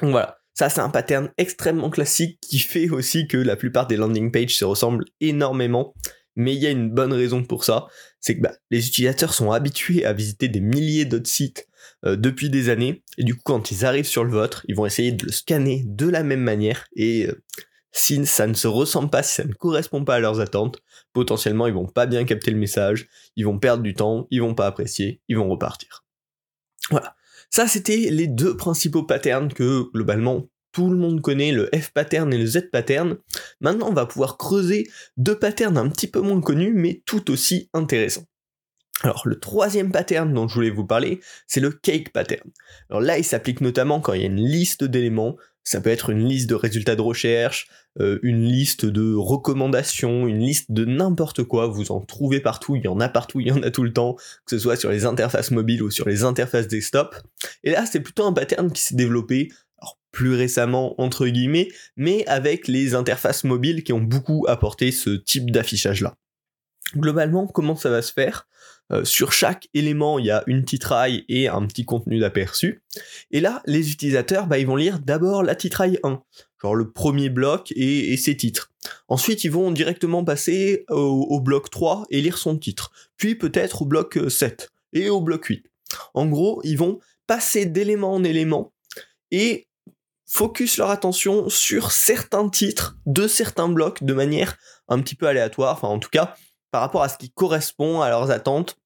Donc 0.00 0.10
voilà, 0.10 0.38
ça 0.54 0.68
c'est 0.68 0.80
un 0.80 0.90
pattern 0.90 1.30
extrêmement 1.38 1.90
classique 1.90 2.38
qui 2.40 2.58
fait 2.58 2.90
aussi 2.90 3.28
que 3.28 3.36
la 3.36 3.56
plupart 3.56 3.86
des 3.86 3.96
landing 3.96 4.32
pages 4.32 4.56
se 4.56 4.64
ressemblent 4.64 5.04
énormément. 5.20 5.94
Mais 6.34 6.54
il 6.54 6.62
y 6.62 6.68
a 6.68 6.70
une 6.70 6.90
bonne 6.90 7.12
raison 7.12 7.42
pour 7.42 7.64
ça, 7.64 7.88
c'est 8.20 8.36
que 8.36 8.42
bah, 8.42 8.52
les 8.70 8.86
utilisateurs 8.86 9.34
sont 9.34 9.50
habitués 9.50 10.04
à 10.04 10.12
visiter 10.12 10.46
des 10.46 10.60
milliers 10.60 11.04
d'autres 11.04 11.28
sites 11.28 11.66
euh, 12.04 12.14
depuis 12.14 12.48
des 12.48 12.68
années, 12.68 13.02
et 13.16 13.24
du 13.24 13.34
coup 13.34 13.42
quand 13.44 13.72
ils 13.72 13.84
arrivent 13.84 14.06
sur 14.06 14.22
le 14.22 14.30
vôtre, 14.30 14.64
ils 14.68 14.76
vont 14.76 14.86
essayer 14.86 15.10
de 15.10 15.26
le 15.26 15.32
scanner 15.32 15.82
de 15.84 16.08
la 16.08 16.22
même 16.22 16.42
manière, 16.42 16.86
et 16.94 17.26
euh, 17.26 17.42
si 17.92 18.24
ça 18.26 18.46
ne 18.46 18.54
se 18.54 18.66
ressemble 18.66 19.10
pas, 19.10 19.22
si 19.22 19.34
ça 19.34 19.44
ne 19.44 19.52
correspond 19.52 20.04
pas 20.04 20.16
à 20.16 20.20
leurs 20.20 20.40
attentes, 20.40 20.80
potentiellement 21.12 21.66
ils 21.66 21.74
vont 21.74 21.86
pas 21.86 22.06
bien 22.06 22.24
capter 22.24 22.50
le 22.50 22.58
message, 22.58 23.08
ils 23.36 23.44
vont 23.44 23.58
perdre 23.58 23.82
du 23.82 23.94
temps, 23.94 24.26
ils 24.30 24.40
vont 24.40 24.54
pas 24.54 24.66
apprécier, 24.66 25.20
ils 25.28 25.36
vont 25.36 25.48
repartir. 25.48 26.04
Voilà. 26.90 27.16
Ça, 27.50 27.66
c'était 27.66 28.08
les 28.10 28.26
deux 28.26 28.56
principaux 28.56 29.04
patterns 29.04 29.52
que 29.52 29.90
globalement 29.92 30.46
tout 30.72 30.90
le 30.90 30.98
monde 30.98 31.22
connaît, 31.22 31.50
le 31.50 31.70
F 31.74 31.90
pattern 31.92 32.32
et 32.32 32.38
le 32.38 32.46
Z 32.46 32.70
pattern. 32.70 33.16
Maintenant, 33.60 33.88
on 33.88 33.94
va 33.94 34.06
pouvoir 34.06 34.36
creuser 34.36 34.86
deux 35.16 35.38
patterns 35.38 35.78
un 35.78 35.88
petit 35.88 36.08
peu 36.08 36.20
moins 36.20 36.40
connus, 36.40 36.72
mais 36.74 37.02
tout 37.06 37.30
aussi 37.30 37.70
intéressants. 37.72 38.26
Alors 39.02 39.28
le 39.28 39.38
troisième 39.38 39.92
pattern 39.92 40.32
dont 40.32 40.48
je 40.48 40.54
voulais 40.54 40.70
vous 40.70 40.86
parler, 40.86 41.20
c'est 41.46 41.60
le 41.60 41.70
cake 41.70 42.12
pattern. 42.12 42.50
Alors 42.90 43.00
là, 43.00 43.16
il 43.16 43.24
s'applique 43.24 43.60
notamment 43.60 44.00
quand 44.00 44.12
il 44.12 44.20
y 44.20 44.24
a 44.24 44.28
une 44.28 44.44
liste 44.44 44.84
d'éléments, 44.84 45.36
ça 45.68 45.82
peut 45.82 45.90
être 45.90 46.08
une 46.08 46.26
liste 46.26 46.48
de 46.48 46.54
résultats 46.54 46.96
de 46.96 47.02
recherche, 47.02 47.68
euh, 48.00 48.18
une 48.22 48.44
liste 48.44 48.86
de 48.86 49.14
recommandations, 49.14 50.26
une 50.26 50.38
liste 50.38 50.72
de 50.72 50.86
n'importe 50.86 51.44
quoi, 51.44 51.66
vous 51.66 51.92
en 51.92 52.00
trouvez 52.00 52.40
partout, 52.40 52.74
il 52.74 52.84
y 52.84 52.88
en 52.88 53.00
a 53.00 53.08
partout, 53.10 53.40
il 53.40 53.48
y 53.48 53.52
en 53.52 53.62
a 53.62 53.70
tout 53.70 53.82
le 53.82 53.92
temps, 53.92 54.14
que 54.14 54.50
ce 54.50 54.58
soit 54.58 54.76
sur 54.76 54.90
les 54.90 55.04
interfaces 55.04 55.50
mobiles 55.50 55.82
ou 55.82 55.90
sur 55.90 56.08
les 56.08 56.24
interfaces 56.24 56.68
desktop. 56.68 57.16
Et 57.64 57.72
là, 57.72 57.84
c'est 57.84 58.00
plutôt 58.00 58.24
un 58.24 58.32
pattern 58.32 58.72
qui 58.72 58.80
s'est 58.80 58.94
développé 58.94 59.50
plus 60.10 60.34
récemment 60.34 60.98
entre 61.00 61.26
guillemets, 61.26 61.68
mais 61.96 62.26
avec 62.26 62.66
les 62.66 62.94
interfaces 62.94 63.44
mobiles 63.44 63.84
qui 63.84 63.92
ont 63.92 64.00
beaucoup 64.00 64.46
apporté 64.48 64.90
ce 64.90 65.10
type 65.10 65.50
d'affichage 65.50 66.00
là. 66.00 66.14
Globalement, 66.96 67.46
comment 67.46 67.76
ça 67.76 67.90
va 67.90 68.00
se 68.00 68.14
faire? 68.14 68.48
Euh, 68.92 69.04
Sur 69.04 69.32
chaque 69.32 69.68
élément, 69.74 70.18
il 70.18 70.26
y 70.26 70.30
a 70.30 70.42
une 70.46 70.64
titraille 70.64 71.24
et 71.28 71.48
un 71.48 71.66
petit 71.66 71.84
contenu 71.84 72.18
d'aperçu. 72.18 72.82
Et 73.30 73.40
là, 73.40 73.62
les 73.66 73.92
utilisateurs, 73.92 74.46
bah, 74.46 74.58
ils 74.58 74.66
vont 74.66 74.76
lire 74.76 74.98
d'abord 74.98 75.42
la 75.42 75.54
titraille 75.54 75.98
1, 76.02 76.22
genre 76.62 76.74
le 76.74 76.90
premier 76.90 77.28
bloc 77.28 77.72
et, 77.76 78.16
ses 78.16 78.36
titres. 78.36 78.72
Ensuite, 79.08 79.44
ils 79.44 79.50
vont 79.50 79.70
directement 79.70 80.24
passer 80.24 80.84
au, 80.88 81.26
au, 81.28 81.40
bloc 81.40 81.70
3 81.70 82.06
et 82.10 82.20
lire 82.20 82.38
son 82.38 82.56
titre. 82.56 82.90
Puis 83.16 83.34
peut-être 83.34 83.82
au 83.82 83.84
bloc 83.84 84.18
7 84.28 84.70
et 84.92 85.10
au 85.10 85.20
bloc 85.20 85.46
8. 85.46 85.64
En 86.14 86.26
gros, 86.26 86.60
ils 86.64 86.78
vont 86.78 86.98
passer 87.26 87.66
d'élément 87.66 88.14
en 88.14 88.24
élément 88.24 88.72
et 89.30 89.68
focus 90.26 90.76
leur 90.76 90.90
attention 90.90 91.48
sur 91.48 91.90
certains 91.90 92.48
titres 92.48 92.96
de 93.06 93.26
certains 93.26 93.68
blocs 93.68 94.04
de 94.04 94.12
manière 94.12 94.56
un 94.88 95.00
petit 95.00 95.14
peu 95.14 95.26
aléatoire, 95.26 95.74
enfin 95.74 95.88
en 95.88 95.98
tout 95.98 96.10
cas 96.10 96.34
par 96.70 96.80
rapport 96.80 97.02
à 97.02 97.08
ce 97.08 97.18
qui 97.18 97.30
correspond 97.30 98.00
à 98.00 98.08
leurs 98.08 98.30
attentes 98.30 98.78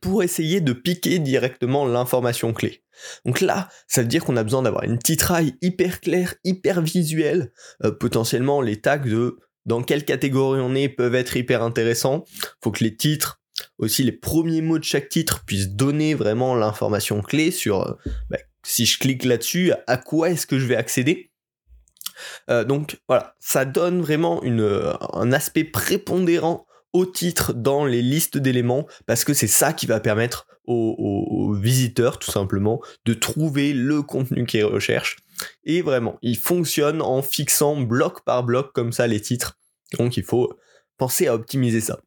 pour 0.00 0.22
essayer 0.22 0.60
de 0.60 0.72
piquer 0.72 1.18
directement 1.18 1.86
l'information 1.86 2.52
clé. 2.52 2.82
Donc 3.24 3.40
là, 3.40 3.68
ça 3.88 4.02
veut 4.02 4.08
dire 4.08 4.24
qu'on 4.24 4.36
a 4.36 4.44
besoin 4.44 4.62
d'avoir 4.62 4.84
une 4.84 4.98
titraille 4.98 5.54
hyper 5.60 6.00
claire, 6.00 6.34
hyper 6.44 6.80
visuelle, 6.80 7.52
euh, 7.84 7.90
potentiellement 7.90 8.60
les 8.60 8.80
tags 8.80 8.98
de 8.98 9.38
dans 9.64 9.82
quelle 9.82 10.04
catégorie 10.04 10.60
on 10.60 10.74
est 10.74 10.88
peuvent 10.88 11.14
être 11.14 11.36
hyper 11.36 11.62
intéressants. 11.62 12.24
Faut 12.62 12.72
que 12.72 12.82
les 12.82 12.96
titres, 12.96 13.40
aussi 13.78 14.02
les 14.02 14.12
premiers 14.12 14.62
mots 14.62 14.78
de 14.78 14.84
chaque 14.84 15.08
titre 15.08 15.44
puissent 15.44 15.70
donner 15.70 16.14
vraiment 16.14 16.54
l'information 16.54 17.20
clé 17.22 17.50
sur 17.50 17.88
euh, 17.88 17.94
bah, 18.30 18.38
si 18.64 18.86
je 18.86 18.98
clique 18.98 19.24
là-dessus, 19.24 19.72
à 19.86 19.96
quoi 19.96 20.30
est-ce 20.30 20.46
que 20.46 20.58
je 20.58 20.66
vais 20.66 20.76
accéder 20.76 21.30
euh, 22.50 22.62
donc 22.62 23.00
voilà, 23.08 23.34
ça 23.40 23.64
donne 23.64 24.00
vraiment 24.00 24.42
une, 24.44 24.92
un 25.12 25.32
aspect 25.32 25.64
prépondérant 25.64 26.66
au 26.92 27.06
titre 27.06 27.52
dans 27.54 27.84
les 27.84 28.02
listes 28.02 28.38
d'éléments 28.38 28.86
parce 29.06 29.24
que 29.24 29.34
c'est 29.34 29.46
ça 29.46 29.72
qui 29.72 29.86
va 29.86 30.00
permettre 30.00 30.46
aux, 30.66 31.54
visiteurs 31.54 32.18
tout 32.18 32.30
simplement 32.30 32.80
de 33.04 33.14
trouver 33.14 33.72
le 33.72 34.02
contenu 34.02 34.46
qu'ils 34.46 34.64
recherchent. 34.64 35.16
Et 35.64 35.82
vraiment, 35.82 36.18
il 36.22 36.36
fonctionne 36.36 37.02
en 37.02 37.22
fixant 37.22 37.76
bloc 37.80 38.24
par 38.24 38.44
bloc 38.44 38.72
comme 38.72 38.92
ça 38.92 39.06
les 39.06 39.20
titres. 39.20 39.58
Donc 39.98 40.16
il 40.16 40.24
faut 40.24 40.54
penser 40.98 41.26
à 41.26 41.34
optimiser 41.34 41.80
ça. 41.80 42.00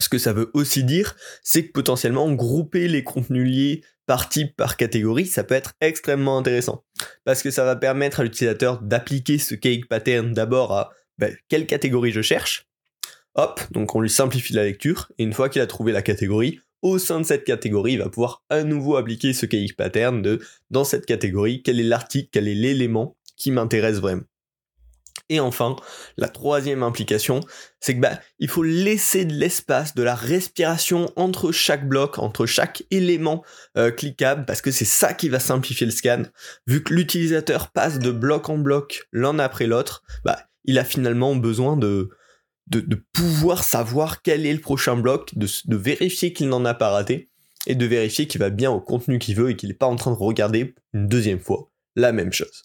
Ce 0.00 0.08
que 0.08 0.18
ça 0.18 0.32
veut 0.32 0.50
aussi 0.54 0.84
dire, 0.84 1.16
c'est 1.42 1.66
que 1.66 1.72
potentiellement 1.72 2.30
grouper 2.32 2.88
les 2.88 3.04
contenus 3.04 3.48
liés 3.48 3.84
par 4.06 4.28
type, 4.28 4.56
par 4.56 4.76
catégorie, 4.76 5.26
ça 5.26 5.44
peut 5.44 5.54
être 5.54 5.72
extrêmement 5.80 6.36
intéressant. 6.36 6.84
Parce 7.24 7.42
que 7.42 7.50
ça 7.50 7.64
va 7.64 7.76
permettre 7.76 8.20
à 8.20 8.24
l'utilisateur 8.24 8.82
d'appliquer 8.82 9.38
ce 9.38 9.54
cake 9.54 9.88
pattern 9.88 10.32
d'abord 10.32 10.72
à 10.72 10.90
ben, 11.16 11.34
quelle 11.48 11.66
catégorie 11.66 12.10
je 12.10 12.22
cherche, 12.22 12.66
Hop, 13.36 13.60
donc 13.72 13.94
on 13.94 14.00
lui 14.00 14.10
simplifie 14.10 14.52
la 14.52 14.64
lecture, 14.64 15.10
et 15.18 15.24
une 15.24 15.32
fois 15.32 15.48
qu'il 15.48 15.60
a 15.60 15.66
trouvé 15.66 15.92
la 15.92 16.02
catégorie, 16.02 16.60
au 16.82 16.98
sein 16.98 17.18
de 17.18 17.24
cette 17.24 17.44
catégorie, 17.44 17.94
il 17.94 17.98
va 17.98 18.10
pouvoir 18.10 18.44
à 18.50 18.62
nouveau 18.62 18.96
appliquer 18.96 19.32
ce 19.32 19.46
cake 19.46 19.74
pattern 19.74 20.22
de 20.22 20.40
dans 20.70 20.84
cette 20.84 21.06
catégorie, 21.06 21.62
quel 21.62 21.80
est 21.80 21.84
l'article, 21.84 22.28
quel 22.30 22.46
est 22.46 22.54
l'élément 22.54 23.16
qui 23.36 23.50
m'intéresse 23.50 23.96
vraiment. 23.96 24.22
Et 25.30 25.40
enfin, 25.40 25.76
la 26.18 26.28
troisième 26.28 26.82
implication, 26.82 27.40
c'est 27.80 27.94
que 27.94 28.00
bah, 28.00 28.20
il 28.38 28.48
faut 28.48 28.62
laisser 28.62 29.24
de 29.24 29.32
l'espace, 29.32 29.94
de 29.94 30.02
la 30.02 30.14
respiration 30.14 31.10
entre 31.16 31.50
chaque 31.50 31.88
bloc, 31.88 32.18
entre 32.18 32.44
chaque 32.44 32.84
élément 32.90 33.42
euh, 33.78 33.90
cliquable, 33.90 34.44
parce 34.44 34.60
que 34.60 34.70
c'est 34.70 34.84
ça 34.84 35.14
qui 35.14 35.30
va 35.30 35.40
simplifier 35.40 35.86
le 35.86 35.92
scan. 35.92 36.24
Vu 36.66 36.82
que 36.82 36.92
l'utilisateur 36.92 37.70
passe 37.70 37.98
de 37.98 38.10
bloc 38.10 38.50
en 38.50 38.58
bloc 38.58 39.08
l'un 39.12 39.38
après 39.38 39.66
l'autre, 39.66 40.02
bah, 40.24 40.38
il 40.66 40.78
a 40.78 40.84
finalement 40.84 41.34
besoin 41.34 41.78
de, 41.78 42.10
de, 42.66 43.04
pouvoir 43.12 43.64
savoir 43.64 44.22
quel 44.22 44.46
est 44.46 44.52
le 44.52 44.60
prochain 44.60 44.96
bloc, 44.96 45.36
de, 45.36 45.76
vérifier 45.76 46.32
qu'il 46.32 46.48
n'en 46.48 46.64
a 46.64 46.74
pas 46.74 46.90
raté, 46.90 47.30
et 47.66 47.74
de 47.74 47.86
vérifier 47.86 48.26
qu'il 48.26 48.40
va 48.40 48.50
bien 48.50 48.70
au 48.70 48.80
contenu 48.80 49.18
qu'il 49.18 49.36
veut 49.36 49.50
et 49.50 49.56
qu'il 49.56 49.70
n'est 49.70 49.74
pas 49.74 49.86
en 49.86 49.96
train 49.96 50.10
de 50.10 50.16
regarder 50.16 50.74
une 50.92 51.08
deuxième 51.08 51.40
fois 51.40 51.70
la 51.96 52.12
même 52.12 52.32
chose. 52.32 52.62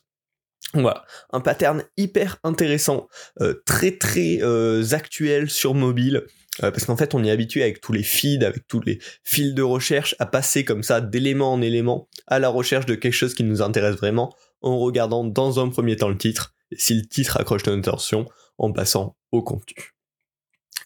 Voilà, 0.73 1.03
un 1.31 1.39
pattern 1.39 1.83
hyper 1.97 2.37
intéressant, 2.43 3.07
euh, 3.41 3.55
très 3.65 3.97
très 3.97 4.39
euh, 4.43 4.83
actuel 4.91 5.49
sur 5.49 5.73
mobile, 5.73 6.25
euh, 6.63 6.69
parce 6.69 6.85
qu'en 6.85 6.97
fait 6.97 7.15
on 7.15 7.23
est 7.23 7.31
habitué 7.31 7.63
avec 7.63 7.81
tous 7.81 7.93
les 7.93 8.03
feeds, 8.03 8.45
avec 8.45 8.67
tous 8.67 8.81
les 8.81 8.99
fils 9.23 9.55
de 9.55 9.63
recherche, 9.63 10.15
à 10.19 10.27
passer 10.27 10.65
comme 10.65 10.83
ça 10.83 11.01
d'élément 11.01 11.53
en 11.53 11.61
élément 11.61 12.07
à 12.27 12.37
la 12.37 12.49
recherche 12.49 12.85
de 12.85 12.93
quelque 12.93 13.13
chose 13.13 13.33
qui 13.33 13.43
nous 13.43 13.63
intéresse 13.63 13.95
vraiment, 13.95 14.35
en 14.61 14.77
regardant 14.77 15.23
dans 15.23 15.59
un 15.59 15.69
premier 15.69 15.95
temps 15.95 16.09
le 16.09 16.17
titre, 16.17 16.53
si 16.75 16.95
le 16.95 17.05
titre 17.05 17.37
accroche 17.37 17.65
notre 17.65 17.89
attention, 17.89 18.25
en 18.57 18.71
passant 18.71 19.15
au 19.31 19.41
contenu. 19.41 19.93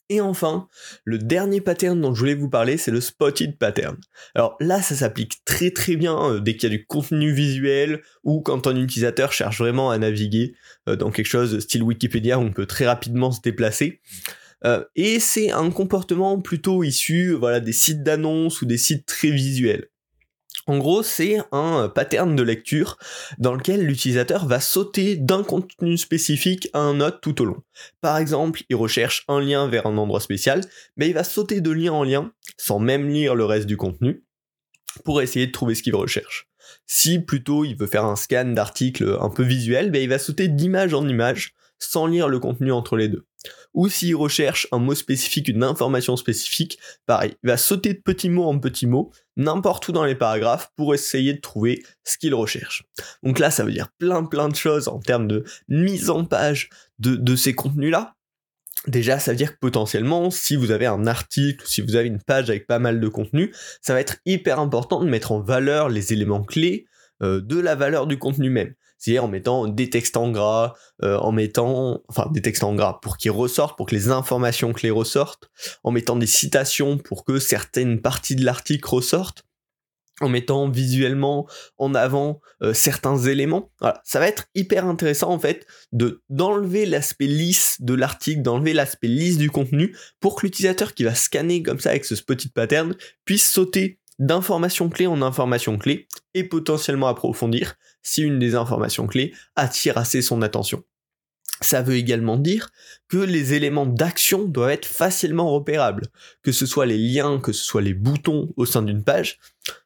Et 0.10 0.22
enfin, 0.22 0.68
le 1.06 1.18
dernier 1.18 1.62
pattern 1.62 2.00
dont 2.00 2.14
je 2.14 2.20
voulais 2.20 2.36
vous 2.36 2.50
parler, 2.50 2.78
c'est 2.78 2.92
le 2.92 3.02
spotted 3.02 3.58
pattern. 3.58 3.98
Alors 4.36 4.58
là, 4.60 4.82
ça 4.82 4.96
s'applique 4.96 5.44
très 5.46 5.72
très 5.72 5.96
bien 5.96 6.18
euh, 6.30 6.40
dès 6.40 6.56
qu'il 6.56 6.70
y 6.70 6.74
a 6.74 6.78
du 6.78 6.86
contenu 6.86 7.32
visuel 7.32 8.02
ou 8.24 8.42
quand 8.42 8.68
un 8.68 8.76
utilisateur 8.76 9.32
cherche 9.32 9.60
vraiment 9.60 9.92
à 9.92 9.98
naviguer 9.98 10.56
euh, 10.90 10.96
dans 10.96 11.10
quelque 11.10 11.28
chose 11.28 11.58
style 11.60 11.84
Wikipédia 11.84 12.38
où 12.38 12.42
on 12.42 12.52
peut 12.52 12.66
très 12.66 12.86
rapidement 12.86 13.32
se 13.32 13.42
déplacer. 13.42 14.02
Euh, 14.66 14.84
et 14.96 15.20
c'est 15.20 15.52
un 15.52 15.72
comportement 15.72 16.40
plutôt 16.40 16.84
issu 16.84 17.32
voilà, 17.32 17.60
des 17.60 17.74
sites 17.74 18.04
d'annonces 18.04 18.62
ou 18.62 18.66
des 18.66 18.78
sites 18.78 19.06
très 19.06 19.32
visuels. 19.32 19.88
En 20.66 20.78
gros, 20.78 21.04
c'est 21.04 21.40
un 21.52 21.90
pattern 21.90 22.36
de 22.36 22.44
lecture 22.44 22.98
dans 23.38 23.54
lequel 23.54 23.86
l'utilisateur 23.86 24.46
va 24.46 24.62
sauter 24.62 25.18
d'un 25.18 25.44
contenu 25.44 25.98
spécifique 25.98 26.70
à 26.74 26.80
un 26.80 27.02
autre 27.02 27.20
tout 27.20 27.42
au 27.42 27.46
long. 27.46 27.64
Par 28.00 28.18
exemple, 28.18 28.62
il 28.70 28.76
recherche 28.78 29.26
un 29.28 29.42
lien 29.42 29.68
vers 29.68 29.88
un 29.88 29.98
endroit 29.98 30.22
spécial, 30.22 30.62
mais 30.96 31.10
il 31.10 31.14
va 31.14 31.26
sauter 31.26 31.60
de 31.60 31.72
lien 31.72 31.92
en 31.92 32.04
lien, 32.04 32.32
sans 32.56 32.80
même 32.80 33.10
lire 33.10 33.36
le 33.36 33.44
reste 33.44 33.68
du 33.68 33.76
contenu, 33.76 34.24
pour 35.04 35.22
essayer 35.22 35.48
de 35.48 35.52
trouver 35.52 35.76
ce 35.76 35.84
qu'il 35.84 35.96
recherche. 35.96 36.48
Si 36.86 37.20
plutôt 37.20 37.66
il 37.66 37.76
veut 37.76 37.88
faire 37.88 38.06
un 38.06 38.16
scan 38.16 38.46
d'articles 38.46 39.18
un 39.20 39.30
peu 39.30 39.44
visuel, 39.44 39.92
ben 39.92 40.02
il 40.02 40.10
va 40.10 40.20
sauter 40.20 40.48
d'image 40.48 40.94
en 40.94 41.06
image, 41.08 41.54
sans 41.80 42.08
lire 42.08 42.30
le 42.30 42.40
contenu 42.40 42.72
entre 42.72 42.96
les 42.96 43.08
deux. 43.08 43.26
Ou 43.74 43.90
s'il 43.90 44.16
recherche 44.16 44.68
un 44.72 44.80
mot 44.80 44.96
spécifique, 44.96 45.48
une 45.48 45.64
information 45.64 46.16
spécifique, 46.16 46.80
pareil, 47.06 47.36
il 47.44 47.48
va 47.48 47.58
sauter 47.58 47.94
de 47.94 48.00
petit 48.00 48.30
mot 48.30 48.46
en 48.46 48.60
petit 48.60 48.88
mot, 48.88 49.12
n'importe 49.36 49.88
où 49.88 49.92
dans 49.92 50.06
les 50.06 50.16
paragraphes, 50.16 50.72
pour 50.76 50.94
essayer 50.94 51.34
de 51.34 51.42
trouver 51.42 51.84
ce 52.04 52.18
qu'il 52.18 52.36
recherche. 52.36 52.84
Donc 53.24 53.40
là, 53.40 53.52
ça 53.52 53.64
veut 53.64 53.72
dire 53.72 53.90
plein 53.98 54.24
plein 54.26 54.50
de 54.50 54.56
choses 54.56 54.88
en 54.88 55.00
termes 55.00 55.28
de 55.28 55.44
mise 55.68 56.10
en 56.10 56.24
page 56.26 56.70
de, 57.00 57.36
ces 57.36 57.54
contenus-là. 57.54 58.16
Déjà, 58.88 59.18
ça 59.18 59.32
veut 59.32 59.38
dire 59.38 59.54
que 59.54 59.60
potentiellement, 59.60 60.30
si 60.30 60.56
vous 60.56 60.72
avez 60.72 60.86
un 60.86 61.08
article, 61.08 61.66
si 61.66 61.82
vous 61.82 61.96
avez 61.96 62.08
une 62.08 62.22
page 62.22 62.50
avec 62.50 62.68
pas 62.68 62.80
mal 62.80 63.00
de 63.00 63.08
contenu, 63.08 63.54
ça 63.82 63.94
va 63.94 64.02
être 64.02 64.18
hyper 64.26 64.60
important 64.60 65.04
de 65.04 65.10
mettre 65.10 65.32
en 65.32 65.40
valeur 65.40 65.90
les 65.90 66.14
éléments 66.14 66.44
clés 66.44 66.86
euh, 67.22 67.42
de 67.42 67.60
la 67.60 67.76
valeur 67.76 68.08
du 68.08 68.18
contenu 68.18 68.50
même 68.50 68.74
c'est-à-dire 69.04 69.26
en 69.26 69.28
mettant 69.28 69.68
des 69.68 69.90
textes 69.90 70.16
en 70.16 70.32
gras, 70.32 70.76
euh, 71.04 71.18
en 71.18 71.34
mettant, 71.34 72.02
des 72.32 72.42
textes 72.42 72.64
en 72.64 72.74
gras 72.74 73.00
pour 73.02 73.18
qu'ils 73.18 73.32
ressortent, 73.32 73.76
pour 73.76 73.88
que 73.88 73.96
les 73.96 74.12
informations 74.12 74.72
clés 74.72 74.92
ressortent, 74.92 75.50
en 75.84 75.92
mettant 75.92 76.16
des 76.16 76.28
citations 76.28 76.98
pour 76.98 77.26
que 77.26 77.38
certaines 77.38 78.00
parties 78.00 78.38
de 78.38 78.46
l'article 78.46 78.88
ressortent, 78.88 79.44
en 80.22 80.30
mettant 80.30 80.70
visuellement 80.70 81.50
en 81.78 81.96
avant 81.96 82.40
euh, 82.62 82.74
certains 82.74 83.18
éléments. 83.18 83.74
Voilà, 83.82 84.00
ça 84.06 84.20
va 84.20 84.28
être 84.30 84.46
hyper 84.56 84.86
intéressant 84.86 85.32
en 85.32 85.40
fait 85.40 85.68
de 85.92 86.22
d'enlever 86.30 86.86
l'aspect 86.86 87.28
lisse 87.28 87.76
de 87.82 87.96
l'article, 87.96 88.42
d'enlever 88.42 88.72
l'aspect 88.72 89.10
lisse 89.10 89.38
du 89.38 89.50
contenu 89.50 89.98
pour 90.22 90.38
que 90.38 90.46
l'utilisateur 90.46 90.94
qui 90.94 91.04
va 91.04 91.14
scanner 91.14 91.62
comme 91.62 91.82
ça 91.82 91.90
avec 91.90 92.06
ce 92.06 92.16
petit 92.24 92.48
pattern 92.48 92.96
puisse 93.26 93.52
sauter 93.52 94.00
d'informations 94.20 94.88
clés 94.88 95.08
en 95.08 95.22
informations 95.22 95.78
clés 95.78 96.08
et 96.34 96.46
potentiellement 96.46 97.08
approfondir 97.08 97.76
si 98.04 98.22
une 98.22 98.40
des 98.40 98.56
informations 98.56 99.08
clés 99.08 99.34
attire 99.56 99.98
assez 99.98 100.22
son 100.22 100.42
attention. 100.42 100.84
Ça 101.62 101.82
veut 101.82 101.96
également 101.96 102.38
dire 102.38 102.70
que 103.08 103.18
les 103.18 103.54
éléments 103.54 103.86
d'action 103.86 104.44
doivent 104.44 104.72
être 104.72 104.86
facilement 104.86 105.52
repérables, 105.52 106.08
que 106.42 106.52
ce 106.52 106.66
soit 106.66 106.86
les 106.86 106.98
liens, 106.98 107.40
que 107.40 107.54
ce 107.54 107.64
soit 107.64 107.82
les 107.82 107.94
boutons 107.94 108.54
au 108.58 108.66
sein 108.66 108.82
d'une 108.82 109.04
page, 109.04 109.40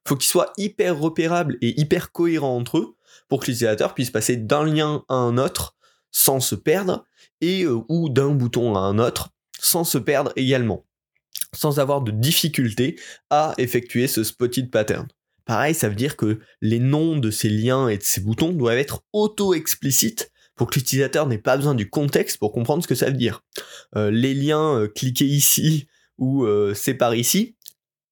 faut 0.07 0.15
qu'ils 0.15 0.29
soient 0.29 0.53
hyper 0.57 0.97
repérables 0.97 1.57
et 1.62 1.79
hyper 1.79 2.12
cohérents 2.12 2.57
entre 2.57 2.79
eux 2.79 2.95
pour 3.27 3.39
que 3.39 3.45
l'utilisateur 3.45 3.93
puisse 3.93 4.12
passer 4.12 4.38
d'un 4.38 4.65
lien 4.65 5.03
à 5.09 5.15
un 5.15 5.38
autre 5.38 5.75
sans 6.12 6.39
se 6.39 6.55
perdre, 6.55 7.05
et 7.41 7.63
euh, 7.63 7.81
ou 7.89 8.09
d'un 8.09 8.29
bouton 8.29 8.75
à 8.75 8.79
un 8.79 8.97
autre 8.97 9.29
sans 9.59 9.83
se 9.83 9.97
perdre 9.97 10.31
également, 10.36 10.86
sans 11.53 11.79
avoir 11.79 12.01
de 12.01 12.12
difficulté 12.12 13.00
à 13.29 13.53
effectuer 13.57 14.07
ce 14.07 14.24
spotted 14.24 14.71
pattern. 14.71 15.07
Pareil, 15.47 15.73
ça 15.73 15.87
veut 15.89 15.95
dire 15.95 16.17
que 16.17 16.39
les 16.61 16.79
noms 16.79 17.17
de 17.17 17.31
ces 17.31 17.49
liens 17.49 17.87
et 17.87 17.97
de 17.97 18.03
ces 18.03 18.21
boutons 18.21 18.51
doivent 18.51 18.77
être 18.77 19.01
auto-explicites 19.13 20.31
pour 20.55 20.69
que 20.69 20.75
l'utilisateur 20.75 21.27
n'ait 21.27 21.37
pas 21.37 21.55
besoin 21.55 21.73
du 21.75 21.89
contexte 21.89 22.37
pour 22.37 22.51
comprendre 22.51 22.83
ce 22.83 22.87
que 22.87 22.95
ça 22.95 23.05
veut 23.07 23.13
dire. 23.13 23.43
Euh, 23.95 24.11
les 24.11 24.33
liens 24.33 24.75
euh, 24.75 24.87
cliquez 24.87 25.25
ici 25.25 25.87
ou 26.17 26.45
euh, 26.45 26.73
ici, 27.15 27.55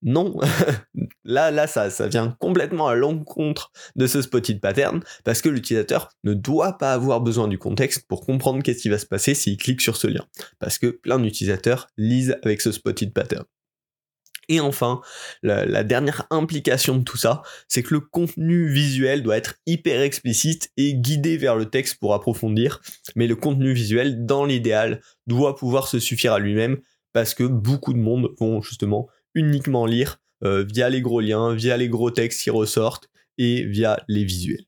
non, 0.01 0.39
là, 1.25 1.51
là, 1.51 1.67
ça, 1.67 1.89
ça 1.89 2.07
vient 2.07 2.37
complètement 2.39 2.87
à 2.87 2.95
l'encontre 2.95 3.71
de 3.95 4.05
ce 4.05 4.21
spotted 4.21 4.61
pattern 4.61 5.01
parce 5.23 5.41
que 5.41 5.49
l'utilisateur 5.49 6.09
ne 6.23 6.33
doit 6.33 6.77
pas 6.77 6.93
avoir 6.93 7.21
besoin 7.21 7.47
du 7.47 7.57
contexte 7.57 8.07
pour 8.07 8.23
comprendre 8.25 8.61
qu'est-ce 8.61 8.83
qui 8.83 8.89
va 8.89 8.99
se 8.99 9.07
passer 9.07 9.33
s'il 9.33 9.57
clique 9.57 9.81
sur 9.81 9.97
ce 9.97 10.07
lien. 10.07 10.25
Parce 10.59 10.77
que 10.77 10.87
plein 10.87 11.19
d'utilisateurs 11.19 11.87
lisent 11.97 12.37
avec 12.43 12.61
ce 12.61 12.71
spotted 12.71 13.13
pattern. 13.13 13.45
Et 14.49 14.59
enfin, 14.59 15.01
la, 15.43 15.83
dernière 15.83 16.25
implication 16.29 16.97
de 16.97 17.03
tout 17.03 17.17
ça, 17.17 17.41
c'est 17.67 17.83
que 17.83 17.93
le 17.93 17.99
contenu 17.99 18.69
visuel 18.69 19.23
doit 19.23 19.37
être 19.37 19.55
hyper 19.65 20.01
explicite 20.01 20.71
et 20.77 20.93
guidé 20.93 21.37
vers 21.37 21.55
le 21.55 21.65
texte 21.65 21.99
pour 21.99 22.13
approfondir, 22.13 22.81
mais 23.15 23.27
le 23.27 23.35
contenu 23.35 23.73
visuel, 23.73 24.25
dans 24.25 24.45
l'idéal, 24.45 25.01
doit 25.27 25.55
pouvoir 25.55 25.87
se 25.87 25.99
suffire 25.99 26.33
à 26.33 26.39
lui-même, 26.39 26.77
parce 27.13 27.33
que 27.33 27.43
beaucoup 27.43 27.93
de 27.93 27.99
monde 27.99 28.29
vont 28.39 28.61
justement 28.61 29.07
uniquement 29.33 29.85
lire 29.85 30.19
euh, 30.43 30.65
via 30.67 30.89
les 30.89 31.01
gros 31.01 31.21
liens, 31.21 31.53
via 31.53 31.77
les 31.77 31.89
gros 31.89 32.11
textes 32.11 32.41
qui 32.41 32.49
ressortent, 32.49 33.09
et 33.37 33.63
via 33.65 33.99
les 34.07 34.23
visuels. 34.23 34.65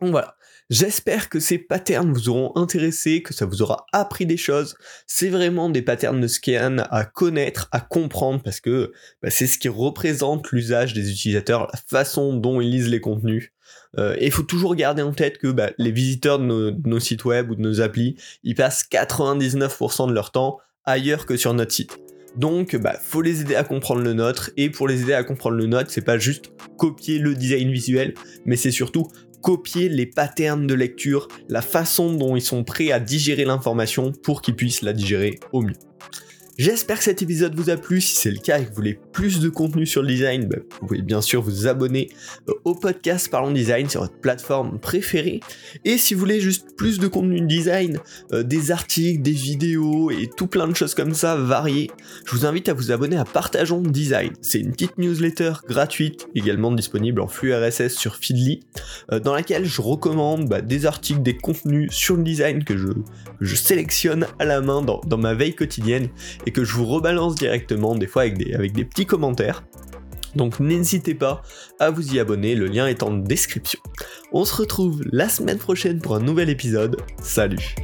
Donc 0.00 0.10
voilà, 0.10 0.36
J'espère 0.70 1.28
que 1.28 1.40
ces 1.40 1.58
patterns 1.58 2.12
vous 2.12 2.28
auront 2.28 2.52
intéressé, 2.54 3.22
que 3.22 3.34
ça 3.34 3.44
vous 3.44 3.60
aura 3.60 3.86
appris 3.92 4.24
des 4.24 4.36
choses. 4.36 4.76
C'est 5.08 5.28
vraiment 5.28 5.68
des 5.68 5.82
patterns 5.82 6.20
de 6.20 6.28
scan 6.28 6.76
à 6.90 7.04
connaître, 7.04 7.68
à 7.72 7.80
comprendre, 7.80 8.40
parce 8.40 8.60
que 8.60 8.92
bah, 9.20 9.30
c'est 9.30 9.48
ce 9.48 9.58
qui 9.58 9.68
représente 9.68 10.52
l'usage 10.52 10.94
des 10.94 11.10
utilisateurs, 11.10 11.68
la 11.72 11.80
façon 11.88 12.34
dont 12.34 12.60
ils 12.60 12.70
lisent 12.70 12.88
les 12.88 13.00
contenus. 13.00 13.50
Euh, 13.98 14.14
et 14.18 14.26
il 14.26 14.32
faut 14.32 14.44
toujours 14.44 14.76
garder 14.76 15.02
en 15.02 15.12
tête 15.12 15.38
que 15.38 15.48
bah, 15.48 15.70
les 15.76 15.90
visiteurs 15.90 16.38
de 16.38 16.76
nos, 16.84 17.00
sites 17.00 17.24
web 17.24 17.50
ou 17.50 17.56
de 17.56 17.62
nos 17.62 17.80
applis, 17.80 18.14
ils 18.44 18.54
passent 18.54 18.84
99% 18.88 20.08
de 20.08 20.12
leur 20.12 20.30
temps 20.30 20.58
ailleurs 20.84 21.26
que 21.26 21.36
sur 21.36 21.52
notre 21.52 21.72
site. 21.72 21.98
Donc, 22.36 22.76
bah, 22.76 22.96
faut 23.02 23.22
les 23.22 23.40
aider 23.40 23.56
à 23.56 23.64
comprendre 23.64 24.02
le 24.02 24.12
nôtre, 24.12 24.52
et 24.56 24.70
pour 24.70 24.86
les 24.86 25.02
aider 25.02 25.14
à 25.14 25.24
comprendre 25.24 25.56
le 25.56 25.66
nôtre, 25.66 25.90
c'est 25.90 26.04
pas 26.04 26.16
juste 26.16 26.52
copier 26.78 27.18
le 27.18 27.34
design 27.34 27.72
visuel, 27.72 28.14
mais 28.44 28.54
c'est 28.54 28.70
surtout 28.70 29.08
copier 29.42 29.88
les 29.88 30.06
patterns 30.06 30.66
de 30.66 30.74
lecture, 30.74 31.28
la 31.48 31.62
façon 31.62 32.12
dont 32.14 32.36
ils 32.36 32.42
sont 32.42 32.64
prêts 32.64 32.92
à 32.92 33.00
digérer 33.00 33.44
l'information 33.44 34.12
pour 34.12 34.42
qu'ils 34.42 34.56
puissent 34.56 34.82
la 34.82 34.92
digérer 34.92 35.38
au 35.52 35.62
mieux. 35.62 35.76
J'espère 36.60 36.98
que 36.98 37.04
cet 37.04 37.22
épisode 37.22 37.54
vous 37.54 37.70
a 37.70 37.78
plu. 37.78 38.02
Si 38.02 38.16
c'est 38.16 38.30
le 38.30 38.36
cas 38.36 38.58
et 38.58 38.64
que 38.64 38.68
vous 38.68 38.74
voulez 38.74 39.00
plus 39.12 39.40
de 39.40 39.48
contenu 39.48 39.86
sur 39.86 40.02
le 40.02 40.08
design, 40.08 40.46
bah, 40.46 40.58
vous 40.82 40.88
pouvez 40.88 41.00
bien 41.00 41.22
sûr 41.22 41.40
vous 41.40 41.66
abonner 41.66 42.10
euh, 42.50 42.52
au 42.64 42.74
podcast 42.74 43.30
Parlons 43.30 43.50
Design 43.50 43.88
sur 43.88 44.02
votre 44.02 44.20
plateforme 44.20 44.78
préférée. 44.78 45.40
Et 45.86 45.96
si 45.96 46.12
vous 46.12 46.20
voulez 46.20 46.38
juste 46.38 46.76
plus 46.76 46.98
de 46.98 47.06
contenu 47.06 47.40
design, 47.40 47.98
euh, 48.34 48.42
des 48.42 48.72
articles, 48.72 49.22
des 49.22 49.30
vidéos 49.30 50.10
et 50.10 50.28
tout 50.36 50.48
plein 50.48 50.68
de 50.68 50.76
choses 50.76 50.94
comme 50.94 51.14
ça 51.14 51.34
variées, 51.34 51.90
je 52.26 52.36
vous 52.36 52.44
invite 52.44 52.68
à 52.68 52.74
vous 52.74 52.92
abonner 52.92 53.16
à 53.16 53.24
Partageons 53.24 53.80
Design. 53.80 54.34
C'est 54.42 54.60
une 54.60 54.72
petite 54.72 54.98
newsletter 54.98 55.52
gratuite, 55.66 56.28
également 56.34 56.72
disponible 56.72 57.22
en 57.22 57.28
flux 57.28 57.54
RSS 57.54 57.94
sur 57.94 58.16
Feedly, 58.16 58.60
euh, 59.12 59.18
dans 59.18 59.32
laquelle 59.32 59.64
je 59.64 59.80
recommande 59.80 60.46
bah, 60.46 60.60
des 60.60 60.84
articles, 60.84 61.22
des 61.22 61.38
contenus 61.38 61.90
sur 61.90 62.18
le 62.18 62.22
design 62.22 62.64
que 62.64 62.76
je, 62.76 62.90
sélectionne 63.54 64.26
à 64.38 64.44
la 64.44 64.60
main 64.60 64.82
dans 64.82 65.16
ma 65.16 65.32
veille 65.32 65.54
quotidienne 65.54 66.10
que 66.52 66.64
je 66.64 66.74
vous 66.74 66.86
rebalance 66.86 67.34
directement, 67.34 67.94
des 67.94 68.06
fois 68.06 68.22
avec 68.22 68.38
des, 68.38 68.54
avec 68.54 68.72
des 68.72 68.84
petits 68.84 69.06
commentaires. 69.06 69.64
Donc 70.36 70.60
n'hésitez 70.60 71.14
pas 71.14 71.42
à 71.78 71.90
vous 71.90 72.14
y 72.14 72.20
abonner, 72.20 72.54
le 72.54 72.66
lien 72.66 72.86
est 72.86 73.02
en 73.02 73.10
description. 73.12 73.80
On 74.32 74.44
se 74.44 74.54
retrouve 74.54 75.02
la 75.10 75.28
semaine 75.28 75.58
prochaine 75.58 76.00
pour 76.00 76.14
un 76.14 76.20
nouvel 76.20 76.50
épisode. 76.50 76.96
Salut 77.20 77.74